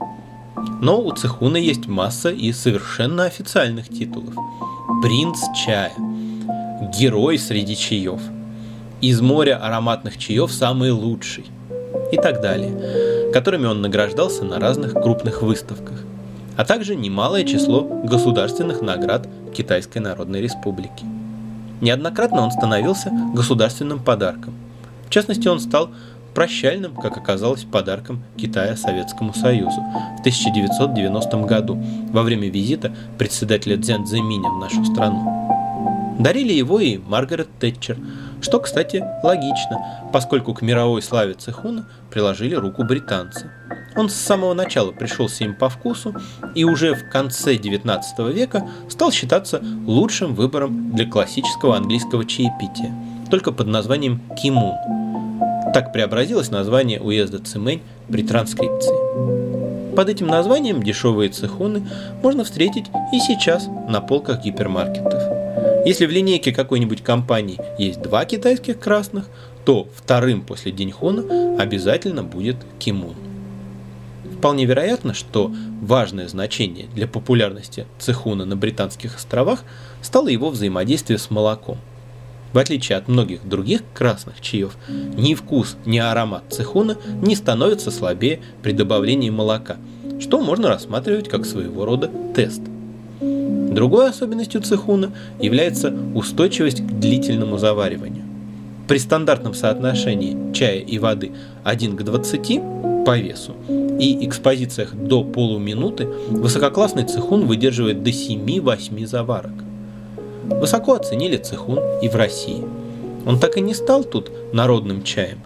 Но 0.80 1.00
у 1.00 1.12
Цехуна 1.12 1.56
есть 1.56 1.86
масса 1.86 2.30
и 2.30 2.52
совершенно 2.52 3.24
официальных 3.24 3.88
титулов. 3.88 4.34
Принц 5.02 5.38
чая, 5.64 5.92
герой 6.98 7.38
среди 7.38 7.76
чаев, 7.76 8.20
из 9.00 9.20
моря 9.20 9.58
ароматных 9.62 10.18
чаев 10.18 10.52
самый 10.52 10.90
лучший 10.90 11.44
и 12.12 12.16
так 12.16 12.40
далее, 12.40 13.30
которыми 13.32 13.66
он 13.66 13.82
награждался 13.82 14.44
на 14.44 14.58
разных 14.58 14.92
крупных 14.92 15.42
выставках, 15.42 16.02
а 16.56 16.64
также 16.64 16.94
немалое 16.94 17.44
число 17.44 17.82
государственных 17.82 18.80
наград 18.80 19.28
Китайской 19.54 19.98
Народной 19.98 20.40
Республики. 20.40 21.04
Неоднократно 21.80 22.42
он 22.42 22.50
становился 22.50 23.10
государственным 23.34 23.98
подарком. 23.98 24.54
В 25.06 25.10
частности, 25.10 25.48
он 25.48 25.60
стал 25.60 25.90
прощальным, 26.34 26.94
как 26.94 27.16
оказалось, 27.16 27.64
подарком 27.64 28.22
Китая 28.36 28.76
Советскому 28.76 29.32
Союзу 29.32 29.80
в 30.16 30.20
1990 30.20 31.36
году 31.38 31.82
во 32.12 32.22
время 32.22 32.48
визита 32.48 32.94
председателя 33.18 33.80
Цзян 33.80 34.04
Цзэминя 34.04 34.48
в 34.48 34.58
нашу 34.58 34.84
страну. 34.84 35.44
Дарили 36.18 36.52
его 36.52 36.78
и 36.80 36.98
Маргарет 36.98 37.48
Тэтчер, 37.58 37.98
что, 38.40 38.60
кстати, 38.60 39.04
логично, 39.22 40.08
поскольку 40.12 40.54
к 40.54 40.62
мировой 40.62 41.02
славе 41.02 41.34
Цехуна 41.34 41.88
приложили 42.10 42.54
руку 42.54 42.84
британцы. 42.84 43.50
Он 43.96 44.08
с 44.08 44.14
самого 44.14 44.54
начала 44.54 44.92
пришелся 44.92 45.44
им 45.44 45.54
по 45.54 45.68
вкусу 45.68 46.14
и 46.54 46.64
уже 46.64 46.94
в 46.94 47.08
конце 47.10 47.56
19 47.56 48.18
века 48.34 48.68
стал 48.88 49.12
считаться 49.12 49.62
лучшим 49.86 50.34
выбором 50.34 50.92
для 50.94 51.06
классического 51.08 51.76
английского 51.76 52.24
чаепития, 52.24 52.92
только 53.30 53.52
под 53.52 53.68
названием 53.68 54.20
кимун, 54.40 54.74
так 55.74 55.92
преобразилось 55.92 56.52
название 56.52 57.00
уезда 57.00 57.40
Цимэнь 57.40 57.82
при 58.08 58.22
транскрипции. 58.22 59.94
Под 59.96 60.08
этим 60.08 60.28
названием 60.28 60.82
дешевые 60.82 61.30
цехуны 61.30 61.86
можно 62.22 62.44
встретить 62.44 62.86
и 63.12 63.18
сейчас 63.18 63.66
на 63.88 64.00
полках 64.00 64.44
гипермаркетов. 64.44 65.22
Если 65.84 66.06
в 66.06 66.10
линейке 66.10 66.52
какой-нибудь 66.52 67.02
компании 67.02 67.58
есть 67.76 68.00
два 68.00 68.24
китайских 68.24 68.78
красных, 68.78 69.28
то 69.64 69.88
вторым 69.96 70.42
после 70.42 70.70
Деньхуна 70.70 71.56
обязательно 71.58 72.22
будет 72.22 72.56
Кимун. 72.78 73.16
Вполне 74.38 74.66
вероятно, 74.66 75.12
что 75.12 75.52
важное 75.82 76.28
значение 76.28 76.86
для 76.94 77.08
популярности 77.08 77.86
цехуна 77.98 78.44
на 78.44 78.56
Британских 78.56 79.16
островах 79.16 79.64
стало 80.02 80.28
его 80.28 80.50
взаимодействие 80.50 81.18
с 81.18 81.30
молоком– 81.30 81.78
в 82.54 82.58
отличие 82.58 82.96
от 82.96 83.08
многих 83.08 83.46
других 83.46 83.82
красных 83.94 84.40
чаев, 84.40 84.76
ни 84.88 85.34
вкус, 85.34 85.76
ни 85.84 85.98
аромат 85.98 86.44
цехуна 86.50 86.96
не 87.20 87.34
становятся 87.34 87.90
слабее 87.90 88.40
при 88.62 88.70
добавлении 88.70 89.28
молока, 89.28 89.76
что 90.20 90.40
можно 90.40 90.68
рассматривать 90.68 91.28
как 91.28 91.46
своего 91.46 91.84
рода 91.84 92.08
тест. 92.32 92.62
Другой 93.20 94.08
особенностью 94.08 94.62
цехуна 94.62 95.10
является 95.40 95.92
устойчивость 96.14 96.80
к 96.80 97.00
длительному 97.00 97.58
завариванию. 97.58 98.24
При 98.86 98.98
стандартном 98.98 99.54
соотношении 99.54 100.52
чая 100.54 100.78
и 100.78 100.98
воды 101.00 101.32
1 101.64 101.96
к 101.96 102.04
20 102.04 102.60
по 103.04 103.18
весу 103.18 103.54
и 103.98 104.24
экспозициях 104.24 104.94
до 104.94 105.24
полуминуты 105.24 106.06
высококлассный 106.28 107.04
цехун 107.04 107.46
выдерживает 107.46 108.04
до 108.04 108.10
7-8 108.10 109.06
заварок– 109.06 109.52
Высоко 110.48 110.94
оценили 110.94 111.36
цехун 111.36 111.78
и 112.02 112.08
в 112.08 112.16
России. 112.16 112.64
Он 113.26 113.38
так 113.38 113.56
и 113.56 113.60
не 113.60 113.74
стал 113.74 114.04
тут 114.04 114.30
народным 114.52 115.02
чаем, 115.02 115.40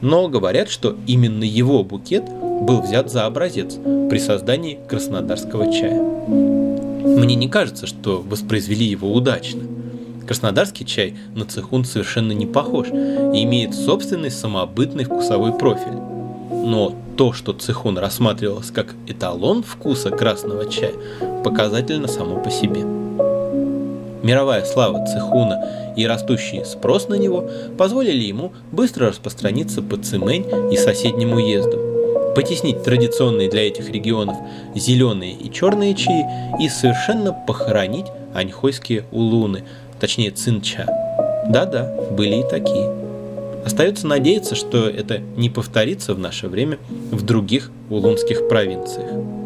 но 0.00 0.28
говорят, 0.28 0.68
что 0.68 0.96
именно 1.06 1.44
его 1.44 1.82
букет 1.82 2.24
был 2.24 2.82
взят 2.82 3.10
за 3.10 3.26
образец 3.26 3.76
при 4.10 4.18
создании 4.18 4.78
краснодарского 4.88 5.72
чая. 5.72 6.00
Мне 6.00 7.34
не 7.34 7.48
кажется, 7.48 7.86
что 7.86 8.22
воспроизвели 8.22 8.84
его 8.84 9.12
удачно. 9.12 9.62
Краснодарский 10.26 10.86
чай 10.86 11.16
на 11.34 11.44
цехун 11.44 11.84
совершенно 11.84 12.32
не 12.32 12.46
похож 12.46 12.88
и 12.88 13.42
имеет 13.44 13.74
собственный 13.74 14.30
самобытный 14.30 15.04
вкусовой 15.04 15.52
профиль. 15.52 15.98
Но 16.50 16.94
то, 17.16 17.32
что 17.32 17.52
цехун 17.52 17.98
рассматривалось 17.98 18.70
как 18.70 18.94
эталон 19.06 19.62
вкуса 19.62 20.10
красного 20.10 20.70
чая, 20.70 20.94
показательно 21.44 22.08
само 22.08 22.40
по 22.40 22.50
себе. 22.50 23.03
Мировая 24.24 24.64
слава 24.64 25.04
Цехуна 25.04 25.92
и 25.96 26.06
растущий 26.06 26.64
спрос 26.64 27.08
на 27.08 27.14
него 27.16 27.46
позволили 27.76 28.24
ему 28.24 28.52
быстро 28.72 29.08
распространиться 29.08 29.82
по 29.82 29.98
Цимэнь 29.98 30.72
и 30.72 30.78
соседним 30.78 31.34
уездам, 31.34 32.34
потеснить 32.34 32.82
традиционные 32.82 33.50
для 33.50 33.68
этих 33.68 33.90
регионов 33.90 34.38
зеленые 34.74 35.34
и 35.34 35.52
черные 35.52 35.94
чаи 35.94 36.24
и 36.58 36.70
совершенно 36.70 37.34
похоронить 37.34 38.06
аньхойские 38.34 39.04
улуны, 39.12 39.64
точнее 40.00 40.30
цинча. 40.30 40.86
Да-да, 41.50 41.94
были 42.10 42.36
и 42.36 42.48
такие. 42.48 42.90
Остается 43.66 44.06
надеяться, 44.06 44.54
что 44.54 44.88
это 44.88 45.18
не 45.36 45.50
повторится 45.50 46.14
в 46.14 46.18
наше 46.18 46.48
время 46.48 46.78
в 47.10 47.22
других 47.22 47.70
улунских 47.90 48.48
провинциях. 48.48 49.43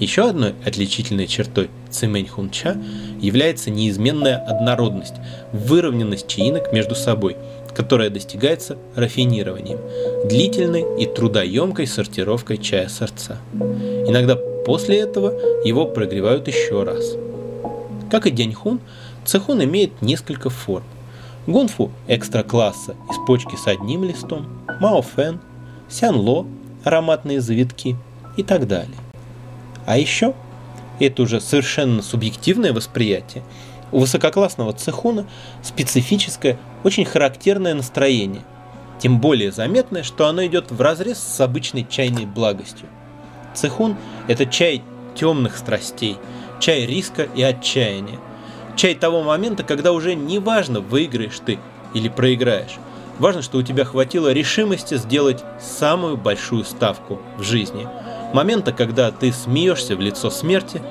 Еще 0.00 0.28
одной 0.28 0.54
отличительной 0.64 1.26
чертой 1.28 1.70
Цимэнь 1.90 2.26
Хунча 2.26 2.76
является 3.20 3.70
неизменная 3.70 4.38
однородность, 4.38 5.14
выровненность 5.52 6.26
чаинок 6.26 6.72
между 6.72 6.96
собой, 6.96 7.36
которая 7.74 8.10
достигается 8.10 8.76
рафинированием, 8.96 9.78
длительной 10.28 10.84
и 11.00 11.06
трудоемкой 11.06 11.86
сортировкой 11.86 12.58
чая 12.58 12.88
сорца. 12.88 13.38
Иногда 13.52 14.36
после 14.36 14.98
этого 14.98 15.32
его 15.64 15.86
прогревают 15.86 16.48
еще 16.48 16.82
раз. 16.82 17.14
Как 18.10 18.26
и 18.26 18.30
Дяньхун, 18.30 18.80
цехун 19.24 19.62
имеет 19.62 20.02
несколько 20.02 20.50
форм. 20.50 20.84
Гунфу 21.46 21.90
экстра-класса 22.08 22.96
из 23.10 23.26
почки 23.26 23.54
с 23.56 23.66
одним 23.66 24.04
листом, 24.04 24.46
маофен, 24.80 25.40
сянло, 25.88 26.46
ароматные 26.84 27.40
завитки 27.40 27.96
и 28.36 28.42
так 28.42 28.66
далее. 28.66 28.96
А 29.86 29.98
еще, 29.98 30.34
это 30.98 31.22
уже 31.22 31.40
совершенно 31.40 32.02
субъективное 32.02 32.72
восприятие, 32.72 33.42
у 33.92 34.00
высококлассного 34.00 34.72
цехуна 34.72 35.26
специфическое, 35.62 36.58
очень 36.82 37.04
характерное 37.04 37.74
настроение, 37.74 38.42
тем 38.98 39.20
более 39.20 39.52
заметное, 39.52 40.02
что 40.02 40.26
оно 40.26 40.44
идет 40.46 40.70
в 40.70 40.80
разрез 40.80 41.18
с 41.18 41.40
обычной 41.40 41.86
чайной 41.88 42.26
благостью. 42.26 42.88
Цехун– 43.54 43.96
это 44.28 44.46
чай 44.46 44.82
темных 45.14 45.56
страстей, 45.56 46.16
чай 46.60 46.86
риска 46.86 47.22
и 47.22 47.42
отчаяния, 47.42 48.18
чай 48.74 48.94
того 48.94 49.22
момента, 49.22 49.62
когда 49.62 49.92
уже 49.92 50.14
не 50.14 50.40
важно, 50.40 50.80
выиграешь 50.80 51.38
ты 51.44 51.58
или 51.92 52.08
проиграешь. 52.08 52.78
Важно, 53.20 53.42
что 53.42 53.58
у 53.58 53.62
тебя 53.62 53.84
хватило 53.84 54.32
решимости 54.32 54.96
сделать 54.96 55.44
самую 55.60 56.16
большую 56.16 56.64
ставку 56.64 57.20
в 57.38 57.42
жизни– 57.42 57.86
момента, 58.34 58.72
когда 58.72 59.10
ты 59.10 59.32
смеешься 59.32 59.96
в 59.96 60.00
лицо 60.00 60.28
смерти, 60.28 60.82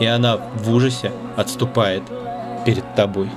и 0.00 0.06
она 0.06 0.38
в 0.38 0.74
ужасе 0.74 1.12
отступает 1.36 2.02
перед 2.66 2.94
тобой. 2.94 3.28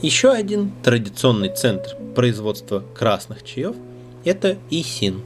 Еще 0.00 0.30
один 0.30 0.72
традиционный 0.82 1.48
центр 1.48 1.96
производства 2.14 2.84
красных 2.94 3.42
чаев– 3.42 3.74
это 4.24 4.58
Исин. 4.70 5.22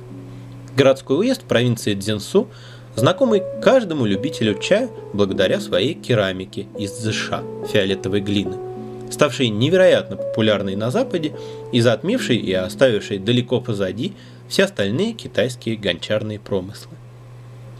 Городской 0.76 1.18
уезд 1.18 1.42
провинции 1.42 1.94
Дзенсу 1.94 2.48
знакомый 2.94 3.42
каждому 3.60 4.06
любителю 4.06 4.54
чая 4.60 4.88
благодаря 5.12 5.60
своей 5.60 5.94
керамике 5.94 6.68
из 6.78 6.92
ЗША 6.92 7.42
фиолетовой 7.72 8.20
глины, 8.20 8.56
ставшей 9.10 9.48
невероятно 9.48 10.16
популярной 10.16 10.76
на 10.76 10.90
Западе 10.90 11.34
и 11.72 11.80
затмившей 11.80 12.36
и 12.36 12.52
оставившей 12.52 13.18
далеко 13.18 13.60
позади 13.60 14.12
все 14.48 14.64
остальные 14.64 15.12
китайские 15.12 15.76
гончарные 15.76 16.38
промыслы. 16.38 16.92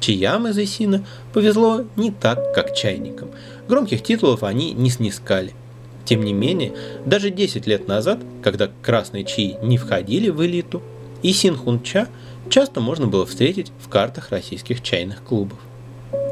Чаям 0.00 0.47
из 0.47 0.58
Исина 0.58 1.04
повезло 1.32 1.85
не 1.97 2.11
так, 2.11 2.54
как 2.54 2.75
чайникам. 2.75 3.30
Громких 3.68 4.02
титулов 4.02 4.42
они 4.42 4.73
не 4.73 4.90
снискали. 4.90 5.54
Тем 6.04 6.25
не 6.25 6.32
менее, 6.32 6.73
даже 7.04 7.30
10 7.30 7.66
лет 7.66 7.88
назад, 7.88 8.20
когда 8.42 8.70
красные 8.82 9.25
чаи 9.25 9.58
не 9.62 9.76
входили 9.76 10.30
в 10.30 10.44
элиту, 10.44 10.82
Исин 11.23 11.56
Хунча 11.56 12.08
часто 12.49 12.80
можно 12.80 13.06
было 13.06 13.26
встретить 13.26 13.73
в 13.78 13.88
картах 13.88 14.30
российских 14.30 14.82
чайных 14.82 15.23
клубов. 15.23 15.58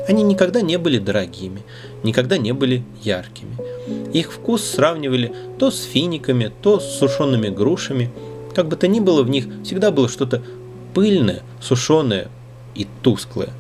Они 0.09 0.23
никогда 0.23 0.61
не 0.61 0.79
были 0.79 0.99
дорогими, 0.99 1.63
никогда 2.03 2.39
не 2.39 2.53
были 2.53 2.85
яркими. 3.03 3.57
Их 4.13 4.33
вкус 4.33 4.63
сравнивали 4.63 5.33
то 5.59 5.71
с 5.71 5.83
финиками, 5.83 6.53
то 6.63 6.79
с 6.79 6.99
сушеными 6.99 7.49
грушами. 7.49 8.11
Как 8.55 8.69
бы 8.69 8.77
то 8.77 8.89
ни 8.89 9.01
было, 9.01 9.23
в 9.23 9.29
них 9.29 9.47
всегда 9.65 9.91
было 9.91 10.09
что-то 10.09 10.43
пыльное, 10.95 11.43
сушеное 11.61 12.29
и 12.75 12.87
тусклое. 13.03 13.51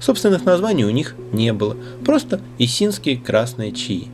Собственных 0.00 0.44
названий 0.44 0.84
у 0.84 0.90
них 0.90 1.14
не 1.32 1.52
было, 1.52 1.76
просто 2.04 2.40
исинские 2.58 3.16
красные 3.16 3.72
чаи. 3.72 4.08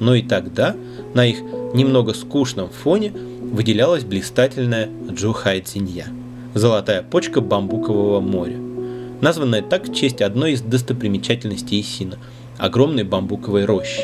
Но 0.00 0.14
и 0.14 0.22
тогда 0.22 0.74
на 1.14 1.26
их 1.26 1.40
немного 1.74 2.14
скучном 2.14 2.70
фоне 2.70 3.12
выделялась 3.12 4.04
блистательная 4.04 4.88
Джухай 5.10 5.60
Цинья– 5.60 6.06
золотая 6.56 7.02
почка 7.02 7.40
бамбукового 7.42 8.20
моря, 8.20 8.56
названная 9.20 9.62
так 9.62 9.88
в 9.88 9.94
честь 9.94 10.22
одной 10.22 10.52
из 10.52 10.60
достопримечательностей 10.62 11.80
Исина– 11.80 12.18
огромной 12.58 13.04
бамбуковой 13.04 13.64
рощи. 13.64 14.02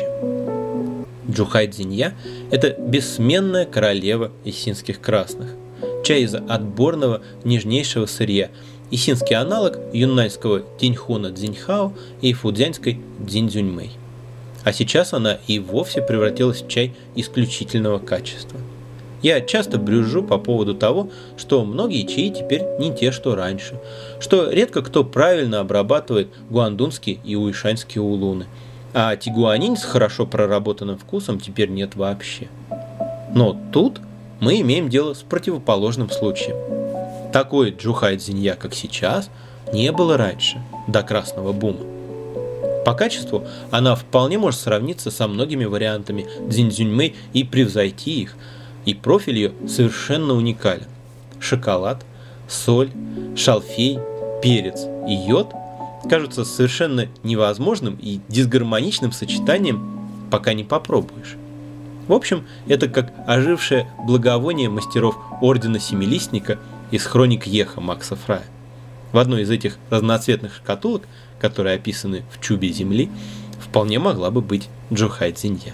Джухай 1.29 1.67
Цзинья– 1.67 2.13
это 2.51 2.75
бессменная 2.79 3.65
королева 3.65 4.31
исинских 4.43 4.99
красных, 4.99 5.49
чай 6.03 6.21
из 6.23 6.35
отборного 6.35 7.21
нежнейшего 7.43 8.05
сырья, 8.05 8.51
исинский 8.91 9.35
аналог 9.35 9.79
юннайского 9.93 10.63
Тиньхуна 10.79 11.33
Цзиньхао 11.33 11.93
и 12.21 12.33
фудзянской 12.33 12.99
Цзиньцзюньмэй. 13.25 13.91
А 14.63 14.71
сейчас 14.71 15.13
она 15.13 15.39
и 15.47 15.59
вовсе 15.59 16.01
превратилась 16.01 16.61
в 16.61 16.67
чай 16.67 16.93
исключительного 17.15 17.99
качества– 17.99 18.59
я 19.23 19.39
часто 19.39 19.79
брюжу 19.79 20.21
по 20.21 20.37
поводу 20.37 20.75
того, 20.75 21.09
что 21.37 21.63
многие 21.63 22.05
чаи 22.05 22.29
теперь 22.29 22.63
не 22.77 22.93
те, 22.93 23.11
что 23.11 23.35
раньше, 23.35 23.79
что 24.19 24.51
редко 24.51 24.81
кто 24.81 25.03
правильно 25.05 25.61
обрабатывает 25.61 26.27
гуандунские 26.49 27.19
и 27.23 27.35
уишанские 27.35 28.01
улуны, 28.01 28.45
а 28.93 29.15
тигуанинь 29.15 29.77
с 29.77 29.83
хорошо 29.83 30.27
проработанным 30.27 30.97
вкусом 30.97 31.39
теперь 31.39 31.69
нет 31.69 31.95
вообще. 31.95 32.49
Но 33.33 33.57
тут 33.71 33.99
мы 34.41 34.59
имеем 34.59 34.89
дело 34.89 35.13
с 35.13 35.23
противоположным 35.23 36.09
случаем. 36.11 36.57
Такой 37.31 37.71
джухай 37.71 38.17
дзинья, 38.17 38.55
как 38.55 38.75
сейчас, 38.75 39.31
не 39.71 39.91
было 39.91 40.17
раньше, 40.17 40.61
до 40.87 41.01
красного 41.01 41.53
бума. 41.53 41.79
По 42.85 42.93
качеству 42.93 43.47
она 43.71 43.95
вполне 43.95 44.37
может 44.37 44.59
сравниться 44.59 45.09
со 45.09 45.29
многими 45.29 45.63
вариантами 45.63 46.27
дзиньцзюньмэй 46.41 47.15
и 47.31 47.45
превзойти 47.45 48.21
их– 48.21 48.35
и 48.85 48.93
профиль 48.93 49.35
ее 49.35 49.51
совершенно 49.67 50.33
уникален. 50.33 50.87
Шоколад, 51.39 52.05
соль, 52.47 52.91
шалфей, 53.35 53.99
перец 54.41 54.85
и 55.07 55.13
йод 55.13 55.53
кажутся 56.09 56.45
совершенно 56.45 57.07
невозможным 57.23 57.97
и 58.01 58.19
дисгармоничным 58.27 59.11
сочетанием, 59.11 60.27
пока 60.29 60.53
не 60.53 60.63
попробуешь. 60.63 61.35
В 62.07 62.13
общем, 62.13 62.45
это 62.67 62.89
как 62.89 63.13
ожившее 63.25 63.87
благовоние 64.05 64.69
мастеров 64.69 65.17
Ордена 65.41 65.79
Семилистника 65.79 66.59
из 66.91 67.05
хроник 67.05 67.47
Еха 67.47 67.79
Макса 67.79 68.15
Фрая. 68.15 68.45
В 69.13 69.17
одной 69.17 69.43
из 69.43 69.49
этих 69.49 69.77
разноцветных 69.89 70.55
шкатулок, 70.55 71.03
которые 71.39 71.75
описаны 71.75 72.23
в 72.31 72.41
чубе 72.41 72.69
земли, 72.69 73.09
вполне 73.59 73.99
могла 73.99 74.31
бы 74.31 74.41
быть 74.41 74.67
Джохай 74.91 75.31
Цинья. 75.31 75.73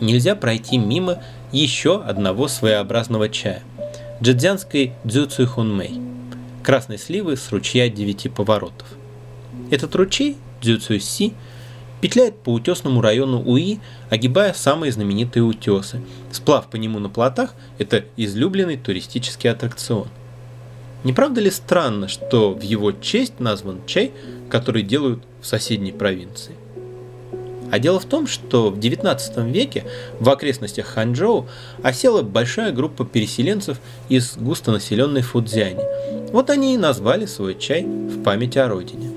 Нельзя 0.00 0.34
пройти 0.34 0.78
мимо 0.78 1.22
еще 1.52 2.02
одного 2.02 2.48
своеобразного 2.48 3.28
чая– 3.28 3.62
джидзянской 4.22 4.92
дзюцуй 5.04 5.46
хунмэй– 5.46 6.00
красной 6.64 6.98
сливы 6.98 7.36
с 7.36 7.52
ручья 7.52 7.88
девяти 7.88 8.28
поворотов. 8.28 8.88
Этот 9.70 9.94
ручей, 9.94 10.36
дзюцуй 10.62 10.98
си, 10.98 11.34
петляет 12.00 12.38
по 12.38 12.52
утесному 12.52 13.00
району 13.00 13.42
Уи, 13.44 13.80
огибая 14.10 14.52
самые 14.52 14.90
знаменитые 14.90 15.42
утесы. 15.42 16.00
Сплав 16.32 16.68
по 16.68 16.76
нему 16.76 16.98
на 16.98 17.08
плотах– 17.08 17.54
это 17.78 18.04
излюбленный 18.16 18.76
туристический 18.76 19.50
аттракцион. 19.50 20.08
Не 21.04 21.12
правда 21.12 21.40
ли 21.40 21.50
странно, 21.50 22.08
что 22.08 22.54
в 22.54 22.62
его 22.62 22.92
честь 22.92 23.40
назван 23.40 23.80
чай, 23.86 24.12
который 24.48 24.82
делают 24.82 25.22
в 25.42 25.46
соседней 25.46 25.92
провинции? 25.92 26.54
А 27.70 27.78
дело 27.78 27.98
в 27.98 28.04
том, 28.04 28.26
что 28.26 28.70
в 28.70 28.78
XIX 28.78 29.50
веке 29.50 29.84
в 30.20 30.28
окрестностях 30.28 30.86
Ханчжоу 30.86 31.48
осела 31.82 32.22
большая 32.22 32.72
группа 32.72 33.04
переселенцев 33.04 33.78
из 34.08 34.36
густонаселенной 34.36 35.22
Фудзяни. 35.22 35.82
Вот 36.30 36.50
они 36.50 36.74
и 36.74 36.78
назвали 36.78 37.26
свой 37.26 37.56
чай 37.58 37.84
в 37.84 38.22
память 38.22 38.56
о 38.56 38.68
родине. 38.68 39.10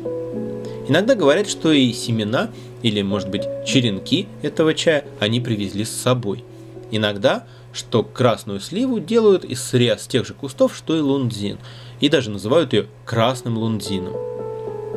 Иногда 0.88 1.16
говорят, 1.16 1.50
что 1.50 1.72
и 1.72 1.92
семена, 1.92 2.50
или, 2.82 3.02
может 3.02 3.30
быть, 3.30 3.44
черенки 3.66 4.28
этого 4.42 4.74
чая 4.74 5.06
они 5.20 5.42
привезли 5.42 5.84
с 5.84 5.92
собой. 5.92 6.44
Иногда, 6.92 7.46
что 7.74 8.04
красную 8.04 8.60
сливу 8.60 9.00
делают 9.00 9.44
из 9.44 9.62
сырья 9.62 9.98
с 9.98 10.08
тех 10.08 10.26
же 10.26 10.34
кустов, 10.34 10.76
что 10.76 10.96
и 10.96 11.02
лундзин, 11.02 11.60
и 12.00 12.10
даже 12.10 12.30
называют 12.30 12.74
ее 12.74 12.88
красным 13.06 13.58
лундзином. 13.58 14.14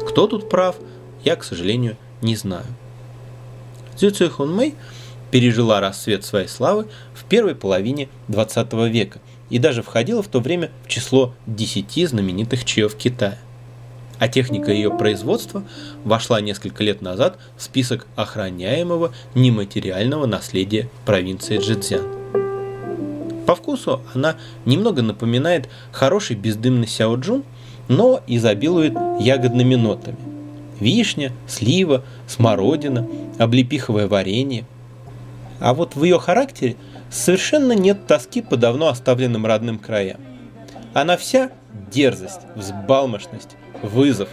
Кто 0.06 0.26
тут 0.26 0.48
прав, 0.48 0.76
я, 1.24 1.36
к 1.36 1.44
сожалению, 1.44 1.96
не 2.22 2.36
знаю. 2.36 2.66
Цзю 4.00 4.12
Цюй 4.12 4.30
Хунмэй 4.30 4.76
пережила 5.30 5.78
расцвет 5.78 6.24
своей 6.24 6.48
славы 6.48 6.86
в 7.12 7.24
первой 7.24 7.54
половине 7.54 8.08
20 8.28 8.72
века 8.90 9.18
и 9.50 9.58
даже 9.58 9.82
входила 9.82 10.22
в 10.22 10.28
то 10.28 10.40
время 10.40 10.70
в 10.86 10.88
число 10.88 11.34
10 11.46 12.08
знаменитых 12.08 12.64
чаев 12.64 12.94
Китая. 12.94 13.36
А 14.18 14.26
техника 14.26 14.72
ее 14.72 14.90
производства 14.90 15.64
вошла 16.02 16.40
несколько 16.40 16.82
лет 16.82 17.02
назад 17.02 17.36
в 17.58 17.62
список 17.62 18.06
охраняемого 18.16 19.12
нематериального 19.34 20.24
наследия 20.24 20.88
провинции 21.04 21.58
Джэцзян. 21.58 22.06
По 23.46 23.54
вкусу 23.54 24.00
она 24.14 24.36
немного 24.64 25.02
напоминает 25.02 25.68
хороший 25.92 26.36
бездымный 26.36 26.86
сяоджун, 26.88 27.44
но 27.88 28.22
изобилует 28.26 28.94
ягодными 29.20 29.74
нотами– 29.74 30.16
вишня, 30.80 31.32
слива, 31.46 32.02
смородина, 32.26 33.06
облепиховое 33.38 34.08
варенье. 34.08 34.64
А 35.60 35.74
вот 35.74 35.94
в 35.94 36.02
ее 36.02 36.18
характере 36.18 36.76
совершенно 37.10 37.72
нет 37.72 38.06
тоски 38.06 38.42
по 38.42 38.56
давно 38.56 38.88
оставленным 38.88 39.46
родным 39.46 39.78
краям. 39.78 40.20
Она 40.94 41.16
вся 41.16 41.50
дерзость, 41.90 42.40
взбалмошность, 42.56 43.56
вызов. 43.82 44.28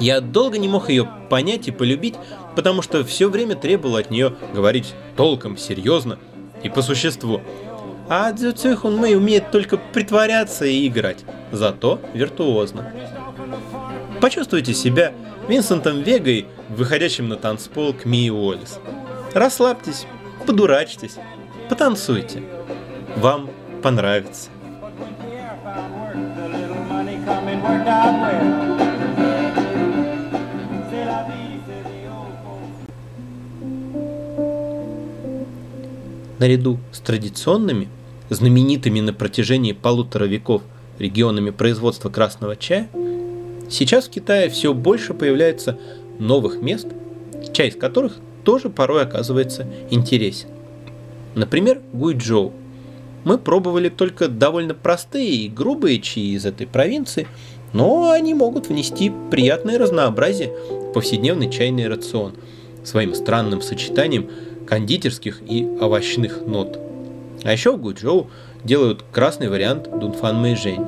Я 0.00 0.20
долго 0.20 0.58
не 0.58 0.68
мог 0.68 0.90
ее 0.90 1.08
понять 1.30 1.68
и 1.68 1.72
полюбить, 1.72 2.14
потому 2.54 2.82
что 2.82 3.04
все 3.04 3.28
время 3.28 3.54
требовал 3.54 3.96
от 3.96 4.10
нее 4.10 4.34
говорить 4.52 4.94
толком, 5.16 5.56
серьезно 5.56 6.18
и 6.62 6.68
по 6.68 6.82
существу. 6.82 7.40
А 8.08 8.32
Цзю 8.32 8.52
Цюйхун 8.52 8.96
Мэй 8.96 9.16
умеет 9.16 9.50
только 9.50 9.76
притворяться 9.76 10.64
и 10.64 10.86
играть, 10.86 11.24
зато 11.52 12.00
виртуозно. 12.14 12.92
Почувствуйте 14.20 14.74
себя 14.74 15.12
Винсентом 15.48 16.02
Вегой, 16.02 16.46
выходящим 16.70 17.28
на 17.28 17.36
танцпол 17.36 17.92
к 17.94 18.04
Мии 18.04 18.30
Уоллес. 18.30 18.80
Расслабьтесь, 19.32 20.06
подурачьтесь, 20.44 21.16
потанцуйте. 21.68 22.42
Вам 23.16 23.48
понравится. 23.80 24.50
Наряду 36.40 36.78
с 36.90 36.98
традиционными, 37.00 37.88
знаменитыми 38.30 38.98
на 39.00 39.12
протяжении 39.12 39.72
полутора 39.72 40.24
веков 40.24 40.62
регионами 40.98 41.50
производства 41.50 42.10
красного 42.10 42.56
чая– 42.56 42.88
Сейчас 43.68 44.06
в 44.06 44.10
Китае 44.10 44.48
все 44.48 44.72
больше 44.72 45.14
появляется 45.14 45.78
новых 46.18 46.60
мест, 46.60 46.88
из 47.66 47.76
которых 47.76 48.16
тоже 48.44 48.70
порой 48.70 49.02
оказывается 49.02 49.66
интересен. 49.90 50.48
Например, 51.34 51.80
Гуйчжоу. 51.92 52.52
мы 53.24 53.36
пробовали 53.36 53.88
только 53.88 54.28
довольно 54.28 54.74
простые 54.74 55.30
и 55.30 55.48
грубые 55.48 56.00
чаи 56.00 56.34
из 56.34 56.46
этой 56.46 56.66
провинции, 56.66 57.26
но 57.72 58.10
они 58.10 58.32
могут 58.32 58.68
внести 58.68 59.12
приятное 59.30 59.78
разнообразие 59.78 60.52
в 60.70 60.92
повседневный 60.92 61.50
чайный 61.50 61.88
рацион 61.88 62.34
своим 62.84 63.14
странным 63.14 63.60
сочетанием 63.60 64.30
кондитерских 64.66 65.42
и 65.46 65.64
овощных 65.80 66.46
нот. 66.46 66.78
А 67.44 67.52
еще 67.52 67.72
в 67.72 67.80
Гуджоу 67.80 68.30
делают 68.64 69.04
красный 69.12 69.48
вариант 69.48 69.88
Дунфан 69.90 70.36
Мэйжэнь. 70.36 70.86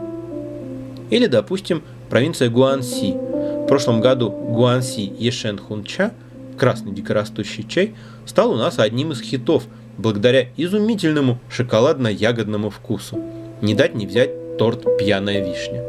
Или, 1.10 1.26
допустим, 1.26 1.82
провинция 2.10 2.50
Гуанси. 2.50 3.12
В 3.12 3.66
прошлом 3.66 4.00
году 4.00 4.30
Гуанси 4.30 5.12
Ешен 5.18 5.58
Хунча, 5.58 6.12
красный 6.58 6.92
дикорастущий 6.92 7.66
чай, 7.66 7.94
стал 8.26 8.52
у 8.52 8.56
нас 8.56 8.78
одним 8.78 9.12
из 9.12 9.22
хитов 9.22 9.64
благодаря 9.96 10.48
изумительному 10.56 11.38
шоколадно-ягодному 11.48 12.70
вкусу. 12.70 13.18
Не 13.62 13.74
дать 13.74 13.94
не 13.94 14.06
взять 14.06 14.58
торт 14.58 14.84
«Пьяная 14.98 15.44
вишня». 15.44 15.82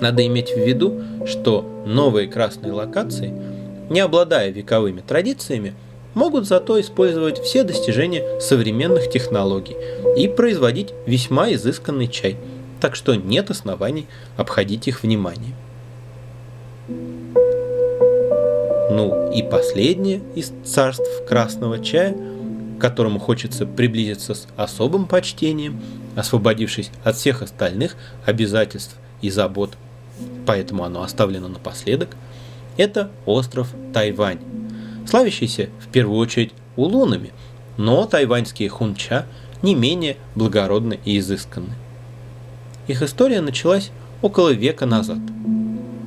Надо 0.00 0.26
иметь 0.26 0.50
в 0.50 0.58
виду, 0.58 1.00
что 1.26 1.64
новые 1.86 2.28
красные 2.28 2.72
локации, 2.72 3.32
не 3.88 4.00
обладая 4.00 4.50
вековыми 4.50 5.00
традициями, 5.00 5.74
могут 6.14 6.46
зато 6.46 6.80
использовать 6.80 7.38
все 7.38 7.62
достижения 7.62 8.40
современных 8.40 9.08
технологий 9.08 9.76
и 10.16 10.28
производить 10.28 10.92
весьма 11.06 11.52
изысканный 11.52 12.08
чай, 12.08 12.36
так 12.82 12.96
что 12.96 13.14
нет 13.14 13.48
оснований 13.48 14.08
обходить 14.36 14.88
их 14.88 15.04
внимание. 15.04 15.54
Ну 18.90 19.30
и 19.32 19.40
последнее 19.44 20.20
из 20.34 20.52
царств 20.64 21.06
красного 21.28 21.78
чая, 21.78 22.12
к 22.12 22.80
которому 22.80 23.20
хочется 23.20 23.66
приблизиться 23.66 24.34
с 24.34 24.48
особым 24.56 25.06
почтением, 25.06 25.80
освободившись 26.16 26.90
от 27.04 27.14
всех 27.14 27.42
остальных 27.42 27.94
обязательств 28.26 28.96
и 29.20 29.30
забот, 29.30 29.76
поэтому 30.44 30.82
оно 30.82 31.04
оставлено 31.04 31.46
напоследок, 31.46 32.16
это 32.76 33.12
остров 33.26 33.68
Тайвань, 33.94 34.40
славящийся 35.08 35.68
в 35.78 35.86
первую 35.86 36.18
очередь 36.18 36.52
улунами, 36.74 37.30
но 37.76 38.06
тайваньские 38.06 38.70
хунча 38.70 39.26
не 39.62 39.76
менее 39.76 40.16
благородны 40.34 40.98
и 41.04 41.20
изысканны. 41.20 41.76
Их 42.92 43.00
история 43.00 43.40
началась 43.40 43.90
около 44.20 44.50
века 44.50 44.84
назад– 44.84 45.18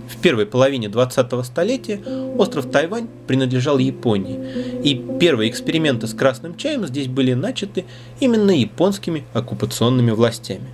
в 0.08 0.18
первой 0.18 0.46
половине 0.46 0.88
20-го 0.88 1.42
столетия 1.42 2.00
остров 2.38 2.70
Тайвань 2.70 3.08
принадлежал 3.26 3.80
Японии, 3.80 4.40
и 4.84 5.04
первые 5.20 5.50
эксперименты 5.50 6.06
с 6.06 6.14
красным 6.14 6.56
чаем 6.56 6.86
здесь 6.86 7.08
были 7.08 7.34
начаты 7.34 7.86
именно 8.20 8.52
японскими 8.52 9.24
оккупационными 9.34 10.12
властями. 10.12 10.68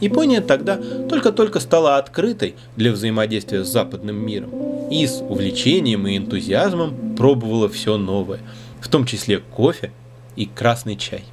Япония 0.00 0.42
тогда 0.42 0.78
только-только 1.08 1.60
стала 1.60 1.96
открытой 1.96 2.54
для 2.76 2.92
взаимодействия 2.92 3.64
с 3.64 3.68
западным 3.68 4.16
миром 4.16 4.50
и 4.90 5.06
с 5.06 5.22
увлечением 5.26 6.06
и 6.06 6.18
энтузиазмом 6.18 7.14
пробовала 7.16 7.70
все 7.70 7.96
новое, 7.96 8.40
в 8.82 8.88
том 8.88 9.06
числе 9.06 9.38
кофе 9.38 9.92
и 10.36 10.44
красный 10.44 10.96
чай. 10.96 11.24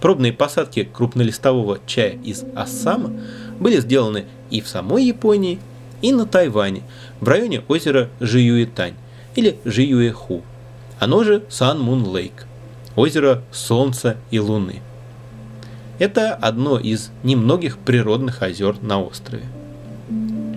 Пробные 0.00 0.32
посадки 0.32 0.88
крупнолистового 0.92 1.80
чая 1.86 2.18
из 2.24 2.44
Ассама 2.54 3.12
были 3.58 3.80
сделаны 3.80 4.26
и 4.50 4.60
в 4.60 4.68
самой 4.68 5.04
Японии, 5.04 5.58
и 6.00 6.12
на 6.12 6.26
Тайване, 6.26 6.82
в 7.20 7.28
районе 7.28 7.62
озера 7.66 8.08
Жиюэтань 8.20 8.94
или 9.34 9.58
Жиюэху, 9.64 10.42
оно 11.00 11.24
же 11.24 11.42
Сан 11.48 11.80
Мун 11.80 12.06
Лейк, 12.06 12.46
озеро 12.94 13.42
Солнца 13.50 14.16
и 14.30 14.38
Луны. 14.38 14.80
Это 15.98 16.34
одно 16.34 16.78
из 16.78 17.10
немногих 17.24 17.78
природных 17.78 18.42
озер 18.42 18.76
на 18.80 19.02
острове. 19.02 19.42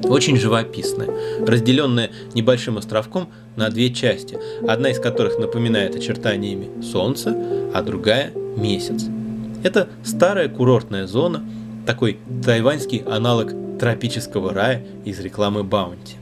Очень 0.04 0.38
живописное, 0.38 1.10
разделенное 1.46 2.12
небольшим 2.36 2.78
островком 2.78 3.30
на 3.56 3.70
две 3.70 3.92
части, 3.92 4.38
одна 4.68 4.90
из 4.90 5.00
которых 5.00 5.40
напоминает 5.40 5.96
очертаниями 5.96 6.70
Солнце, 6.84 7.36
а 7.74 7.82
другая– 7.82 8.32
Месяц. 8.58 9.21
Это 9.64 9.90
старая 10.04 10.50
курортная 10.50 11.08
зона, 11.08 11.44
такой 11.86 12.20
тайваньский 12.44 13.00
аналог 13.00 13.54
тропического 13.80 14.54
рая 14.54 14.84
из 15.06 15.20
рекламы 15.20 15.64
Баунти. 15.64 16.16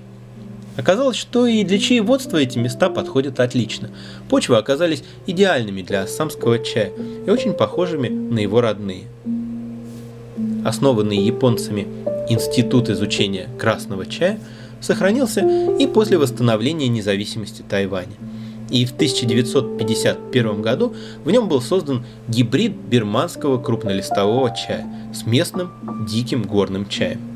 Оказалось, 0.77 1.17
что 1.17 1.45
и 1.45 1.63
для 1.65 1.77
чаеводства 1.77 2.37
эти 2.37 2.57
места 2.57 2.89
подходят 2.89 3.41
отлично. 3.41 3.89
Почвы 4.29 4.55
оказались 4.55 5.03
идеальными 5.27 5.81
для 5.81 6.03
ассамского 6.03 6.59
чая 6.59 6.91
и 7.25 7.29
очень 7.29 7.53
похожими 7.53 8.07
на 8.07 8.39
его 8.39 8.61
родные. 8.61 9.03
Основанный 10.63 11.17
японцами 11.17 11.87
Институт 12.29 12.89
изучения 12.89 13.49
красного 13.57 14.05
чая 14.05 14.39
сохранился 14.81 15.41
и 15.79 15.87
после 15.87 16.17
восстановления 16.17 16.87
независимости 16.87 17.63
Тайваня. 17.67 18.15
И 18.69 18.85
в 18.85 18.91
1951 18.91 20.61
году 20.61 20.93
в 21.23 21.31
нем 21.31 21.47
был 21.47 21.61
создан 21.61 22.05
гибрид 22.27 22.73
бирманского 22.73 23.61
крупнолистового 23.61 24.55
чая 24.55 24.85
с 25.13 25.25
местным 25.25 25.71
диким 26.07 26.43
горным 26.43 26.87
чаем 26.87 27.29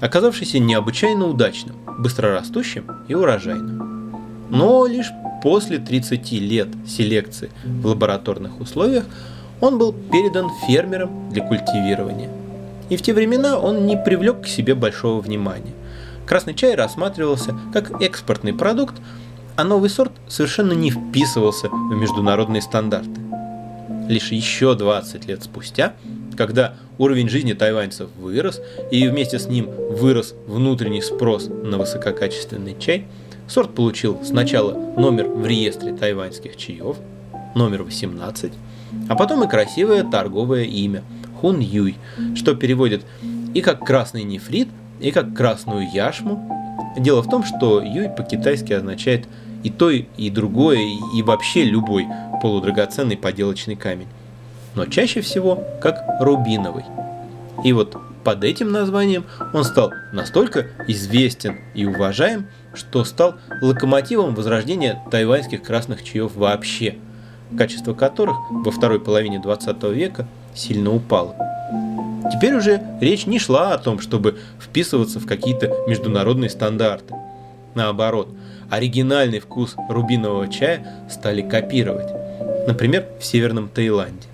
оказавшийся 0.00 0.58
необычайно 0.58 1.26
удачным, 1.26 1.76
быстрорастущим 1.98 2.86
и 3.08 3.14
урожайным. 3.14 4.14
Но 4.50 4.86
лишь 4.86 5.10
после 5.42 5.78
30 5.78 6.32
лет 6.32 6.68
селекции 6.86 7.50
в 7.64 7.86
лабораторных 7.86 8.60
условиях 8.60 9.04
он 9.60 9.78
был 9.78 9.92
передан 9.92 10.50
фермерам 10.66 11.30
для 11.30 11.46
культивирования. 11.46 12.30
И 12.88 12.96
в 12.96 13.02
те 13.02 13.12
времена 13.12 13.58
он 13.58 13.86
не 13.86 13.96
привлек 13.96 14.42
к 14.42 14.46
себе 14.46 14.74
большого 14.74 15.20
внимания. 15.20 15.72
Красный 16.26 16.54
чай 16.54 16.74
рассматривался 16.74 17.58
как 17.72 18.00
экспортный 18.00 18.54
продукт, 18.54 18.94
а 19.58 19.64
новый 19.64 19.90
сорт 19.90 20.12
совершенно 20.28 20.72
не 20.72 20.90
вписывался 20.90 21.68
в 21.68 21.94
международные 21.94 22.62
стандарты. 22.62 23.20
Лишь 24.08 24.32
еще 24.32 24.74
20 24.74 25.26
лет 25.26 25.42
спустя 25.42 25.94
когда 26.38 26.74
уровень 26.98 27.28
жизни 27.28 27.52
тайваньцев 27.52 28.08
вырос, 28.16 28.62
и 28.92 29.06
вместе 29.08 29.40
с 29.40 29.48
ним 29.48 29.68
вырос 29.90 30.36
внутренний 30.46 31.02
спрос 31.02 31.48
на 31.48 31.78
высококачественный 31.78 32.76
чай, 32.78 33.06
сорт 33.48 33.74
получил 33.74 34.20
сначала 34.22 34.72
номер 34.96 35.26
в 35.26 35.44
реестре 35.44 35.92
тайваньских 35.92 36.56
чаев, 36.56 36.96
номер 37.56 37.82
18, 37.82 38.52
а 39.08 39.16
потом 39.16 39.42
и 39.42 39.48
красивое 39.48 40.04
торговое 40.04 40.62
имя 40.62 41.02
Хун 41.40 41.58
Юй, 41.58 41.96
что 42.36 42.54
переводит 42.54 43.04
и 43.52 43.60
как 43.60 43.84
красный 43.84 44.22
нефрит, 44.22 44.68
и 45.00 45.10
как 45.10 45.34
красную 45.34 45.90
яшму. 45.92 46.48
Дело 46.96 47.20
в 47.22 47.28
том, 47.28 47.42
что 47.42 47.82
Юй 47.82 48.08
по-китайски 48.08 48.72
означает 48.72 49.26
и 49.62 49.70
то, 49.70 49.90
и 49.90 50.30
другое, 50.30 50.80
и 51.14 51.22
вообще 51.22 51.64
любой 51.64 52.06
полудрагоценный 52.40 53.16
поделочный 53.16 53.76
камень 53.76 54.08
но 54.78 54.86
чаще 54.86 55.20
всего 55.20 55.64
как 55.80 56.04
рубиновый. 56.20 56.84
И 57.64 57.72
вот 57.72 57.96
под 58.22 58.44
этим 58.44 58.70
названием 58.70 59.24
он 59.52 59.64
стал 59.64 59.90
настолько 60.12 60.68
известен 60.86 61.58
и 61.74 61.84
уважаем, 61.84 62.46
что 62.74 63.02
стал 63.02 63.34
локомотивом 63.60 64.36
возрождения 64.36 65.02
тайваньских 65.10 65.62
красных 65.64 66.04
чаев 66.04 66.36
вообще, 66.36 66.96
качество 67.56 67.92
которых 67.92 68.36
во 68.50 68.70
второй 68.70 69.00
половине 69.00 69.40
20 69.40 69.82
века 69.84 70.28
сильно 70.54 70.94
упало. 70.94 71.34
Теперь 72.32 72.54
уже 72.54 72.80
речь 73.00 73.26
не 73.26 73.40
шла 73.40 73.74
о 73.74 73.78
том, 73.78 73.98
чтобы 73.98 74.38
вписываться 74.60 75.18
в 75.18 75.26
какие-то 75.26 75.74
международные 75.88 76.50
стандарты. 76.50 77.14
Наоборот, 77.78 78.28
оригинальный 78.70 79.38
вкус 79.38 79.76
рубинового 79.88 80.48
чая 80.48 81.04
стали 81.08 81.42
копировать, 81.42 82.08
например, 82.66 83.06
в 83.20 83.24
Северном 83.24 83.68
Таиланде. 83.68 84.26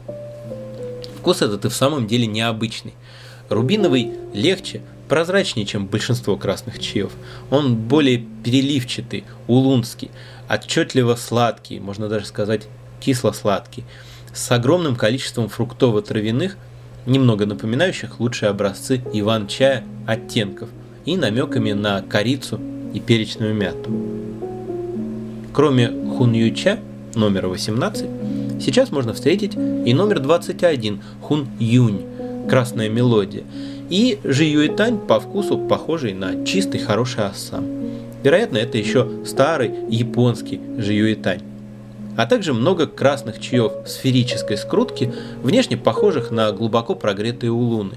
Вкус 1.18 1.42
этот 1.42 1.66
и 1.66 1.68
в 1.68 1.74
самом 1.74 2.06
деле 2.06 2.26
необычный. 2.26 2.94
Рубиновый 3.50 4.12
легче, 4.32 4.80
прозрачнее, 5.10 5.66
чем 5.66 5.86
большинство 5.86 6.38
красных 6.38 6.78
чаев. 6.78 7.12
Он 7.50 7.76
более 7.76 8.24
переливчатый, 8.42 9.24
улунский, 9.46 10.10
отчетливо 10.48 11.14
сладкий, 11.14 11.80
можно 11.80 12.08
даже 12.08 12.24
сказать 12.24 12.62
кисло-сладкий, 12.98 13.84
с 14.32 14.50
огромным 14.52 14.96
количеством 14.96 15.48
фруктово-травяных, 15.48 16.56
немного 17.04 17.44
напоминающих 17.44 18.20
лучшие 18.20 18.48
образцы 18.48 19.02
иван-чая 19.12 19.84
оттенков 20.06 20.70
и 21.04 21.18
намеками 21.18 21.72
на 21.72 22.00
корицу 22.00 22.58
и 22.94 23.00
перечную 23.00 23.54
мяту. 23.54 23.90
Кроме 25.52 25.88
хуньюча 26.16 26.78
номера 27.14 27.48
18, 27.48 28.06
Сейчас 28.60 28.92
можно 28.92 29.12
встретить 29.12 29.54
и 29.54 29.92
номер 29.92 30.20
21 30.20 31.00
Хун 31.20 31.48
Юнь, 31.58 32.02
красная 32.48 32.88
мелодия, 32.88 33.42
и 33.90 34.18
Жи 34.24 34.44
Юэтань 34.44 34.98
по 34.98 35.20
вкусу 35.20 35.58
похожий 35.58 36.14
на 36.14 36.44
чистый 36.46 36.78
хороший 36.78 37.24
ассам. 37.24 37.66
Вероятно, 38.22 38.56
это 38.58 38.78
еще 38.78 39.08
старый 39.26 39.72
японский 39.88 40.60
Жи 40.78 40.94
Юэтань. 40.94 41.42
а 42.16 42.26
также 42.26 42.54
много 42.54 42.86
красных 42.86 43.40
чаев 43.40 43.72
сферической 43.86 44.56
скрутки, 44.56 45.12
внешне 45.42 45.76
похожих 45.76 46.30
на 46.30 46.52
глубоко 46.52 46.94
прогретые 46.94 47.50
улуны, 47.50 47.96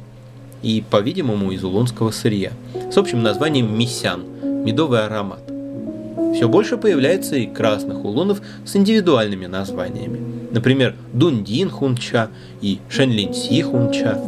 и, 0.64 0.84
по-видимому, 0.90 1.52
из 1.52 1.64
улунского 1.64 2.10
сырья, 2.10 2.52
с 2.92 2.98
общим 2.98 3.22
названием 3.22 3.78
мисян– 3.78 4.24
медовый 4.68 5.06
аромат. 5.06 5.40
Все 6.36 6.50
больше 6.50 6.78
появляется 6.78 7.38
и 7.38 7.46
красных 7.46 8.04
улунов 8.04 8.42
с 8.66 8.76
индивидуальными 8.76 9.46
названиями. 9.46 10.20
Например, 10.52 10.94
Дундин 11.14 11.70
хунча 11.70 12.28
и 12.62 12.80
Шенлин 12.90 13.34
Си 13.34 13.62
хунча. 13.62 14.20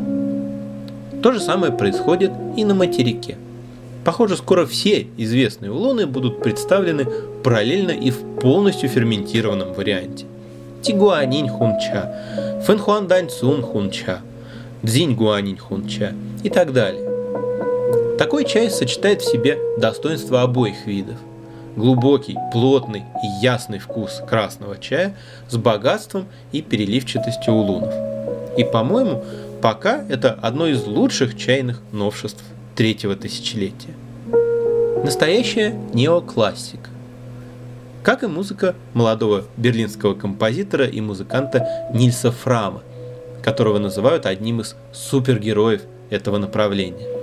То 1.21 1.33
же 1.33 1.41
самое 1.41 1.73
происходит 1.73 2.31
и 2.55 2.63
на 2.63 2.73
материке. 2.73 3.35
Похоже, 4.05 4.37
скоро 4.37 4.65
все 4.65 5.07
известные 5.17 5.73
улуны 5.73 6.05
будут 6.07 6.41
представлены 6.41 7.05
параллельно 7.43 7.91
и 7.91 8.09
в 8.09 8.19
полностью 8.39 8.87
ферментированном 8.87 9.73
варианте. 9.73 10.25
Тигуанинь 10.81 11.49
хунча, 11.49 12.61
Фэнхуандань 12.65 13.29
цун 13.29 13.61
хунча, 13.61 14.21
Цзинь 14.85 15.15
гуанинь 15.15 15.57
хунча 15.57 16.13
и 16.43 16.49
так 16.49 16.71
далее. 16.71 17.08
Такой 18.19 18.43
чай 18.43 18.69
сочетает 18.69 19.21
в 19.21 19.31
себе 19.31 19.57
достоинства 19.77 20.41
обоих 20.41 20.85
видов. 20.85 21.15
Глубокий, 21.77 22.35
плотный 22.51 23.05
и 23.23 23.41
ясный 23.41 23.79
вкус 23.79 24.21
красного 24.27 24.77
чая 24.77 25.15
с 25.47 25.55
богатством 25.55 26.25
и 26.51 26.61
переливчатостью 26.61 27.53
улунов. 27.53 27.93
И, 28.57 28.65
по-моему, 28.65 29.23
пока 29.61 30.03
это 30.09 30.37
одно 30.41 30.67
из 30.67 30.85
лучших 30.85 31.37
чайных 31.37 31.81
новшеств 31.93 32.43
третьего 32.75 33.15
тысячелетия. 33.15 33.93
Настоящая 35.05 35.79
неоклассика. 35.93 36.89
Как 38.03 38.23
и 38.23 38.27
музыка 38.27 38.75
молодого 38.93 39.45
берлинского 39.55 40.13
композитора 40.13 40.87
и 40.87 40.99
музыканта 40.99 41.89
Нильса 41.93 42.33
Фрама, 42.33 42.81
которого 43.41 43.79
называют 43.79 44.25
одним 44.25 44.59
из 44.59 44.75
супергероев 44.91 45.83
этого 46.09 46.37
направления. 46.37 47.18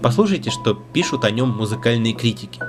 Послушайте, 0.00 0.50
что 0.50 0.74
пишут 0.92 1.24
о 1.24 1.30
нем 1.32 1.48
музыкальные 1.48 2.12
критики. 2.12 2.60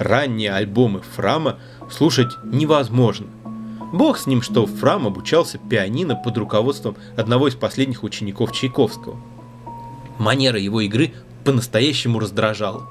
Ранние 0.00 0.52
альбомы 0.52 1.02
Фрама 1.14 1.58
слушать 1.88 2.32
невозможно. 2.44 3.28
Бог 3.92 4.18
с 4.18 4.26
ним, 4.26 4.42
что 4.42 4.66
Фрам 4.66 5.06
обучался 5.06 5.58
пианино 5.58 6.16
под 6.16 6.36
руководством 6.38 6.96
одного 7.16 7.46
из 7.46 7.54
последних 7.54 8.02
учеников 8.02 8.50
Чайковского. 8.52 9.16
Манера 10.18 10.58
его 10.58 10.80
игры 10.80 11.12
по-настоящему 11.46 12.18
раздражала. 12.18 12.86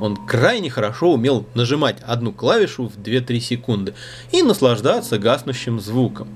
Он 0.00 0.16
крайне 0.16 0.70
хорошо 0.70 1.12
умел 1.12 1.44
нажимать 1.54 1.98
одну 2.06 2.32
клавишу 2.32 2.88
в 2.88 2.96
2-3 2.96 3.40
секунды 3.40 3.94
и 4.32 4.42
наслаждаться 4.42 5.18
гаснущим 5.18 5.80
звуком. 5.80 6.28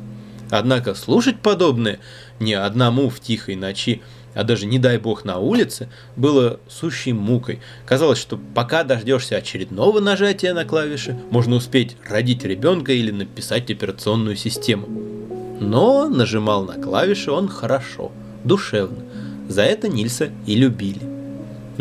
Однако 0.50 0.94
слушать 0.94 1.40
подобное 1.40 2.00
не 2.40 2.54
одному 2.54 3.08
в 3.08 3.20
тихой 3.20 3.56
ночи 3.56 4.02
а 4.34 4.44
даже 4.44 4.66
не 4.66 4.78
дай 4.78 4.98
бог 4.98 5.24
на 5.24 5.38
улице, 5.38 5.88
было 6.16 6.58
сущей 6.68 7.12
мукой. 7.12 7.60
Казалось, 7.84 8.18
что 8.18 8.38
пока 8.54 8.82
дождешься 8.82 9.36
очередного 9.36 10.00
нажатия 10.00 10.54
на 10.54 10.64
клавиши, 10.64 11.18
можно 11.30 11.56
успеть 11.56 11.96
родить 12.08 12.44
ребенка 12.44 12.92
или 12.92 13.10
написать 13.10 13.70
операционную 13.70 14.36
систему. 14.36 14.88
Но 15.60 16.08
нажимал 16.08 16.64
на 16.64 16.74
клавиши 16.82 17.30
он 17.30 17.48
хорошо, 17.48 18.10
душевно. 18.44 19.04
За 19.48 19.62
это 19.62 19.88
Нильса 19.88 20.30
и 20.46 20.54
любили. 20.54 21.11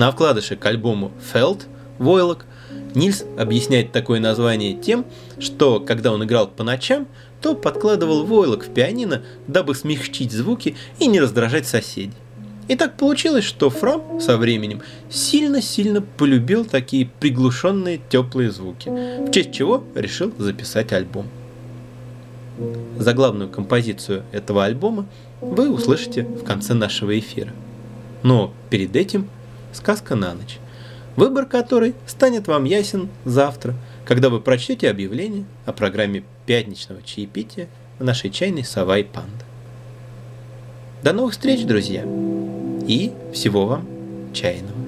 На 0.01 0.11
вкладыше 0.11 0.55
к 0.55 0.65
альбому 0.65 1.11
«Фелд» 1.31 1.67
«Войлок» 1.99 2.47
Нильс 2.95 3.23
объясняет 3.37 3.91
такое 3.91 4.19
название 4.19 4.73
тем, 4.73 5.05
что 5.37 5.79
когда 5.79 6.11
он 6.11 6.23
играл 6.23 6.47
по 6.47 6.63
ночам, 6.63 7.07
то 7.39 7.53
подкладывал 7.53 8.25
войлок 8.25 8.65
в 8.65 8.73
пианино, 8.73 9.21
дабы 9.45 9.75
смягчить 9.75 10.31
звуки 10.31 10.75
и 10.97 11.05
не 11.05 11.19
раздражать 11.19 11.67
соседей. 11.67 12.15
И 12.67 12.75
так 12.75 12.97
получилось, 12.97 13.43
что 13.43 13.69
Фрам 13.69 14.19
со 14.19 14.37
временем 14.37 14.81
сильно-сильно 15.11 16.01
полюбил 16.01 16.65
такие 16.65 17.07
приглушенные 17.19 18.01
теплые 18.09 18.49
звуки, 18.49 18.89
в 18.89 19.29
честь 19.29 19.51
чего 19.51 19.83
решил 19.93 20.33
записать 20.39 20.93
альбом. 20.93 21.27
Заглавную 22.97 23.51
композицию 23.51 24.23
этого 24.31 24.65
альбома 24.65 25.05
вы 25.41 25.71
услышите 25.71 26.23
в 26.23 26.43
конце 26.43 26.73
нашего 26.73 27.19
эфира. 27.19 27.51
Но 28.23 28.51
перед 28.71 28.95
этим 28.95 29.27
сказка 29.73 30.15
на 30.15 30.33
ночь, 30.33 30.59
выбор 31.15 31.45
которой 31.45 31.95
станет 32.07 32.47
вам 32.47 32.63
ясен 32.63 33.09
завтра, 33.25 33.73
когда 34.05 34.29
вы 34.29 34.39
прочтете 34.39 34.89
объявление 34.89 35.45
о 35.65 35.73
программе 35.73 36.23
пятничного 36.45 37.01
чаепития 37.03 37.67
в 37.99 38.03
нашей 38.03 38.29
чайной 38.29 38.63
«Сова 38.63 38.97
и 38.97 39.03
панда». 39.03 39.45
До 41.03 41.13
новых 41.13 41.33
встреч, 41.33 41.65
друзья! 41.65 42.03
И 42.87 43.11
всего 43.33 43.65
вам 43.65 43.87
чайного. 44.33 44.80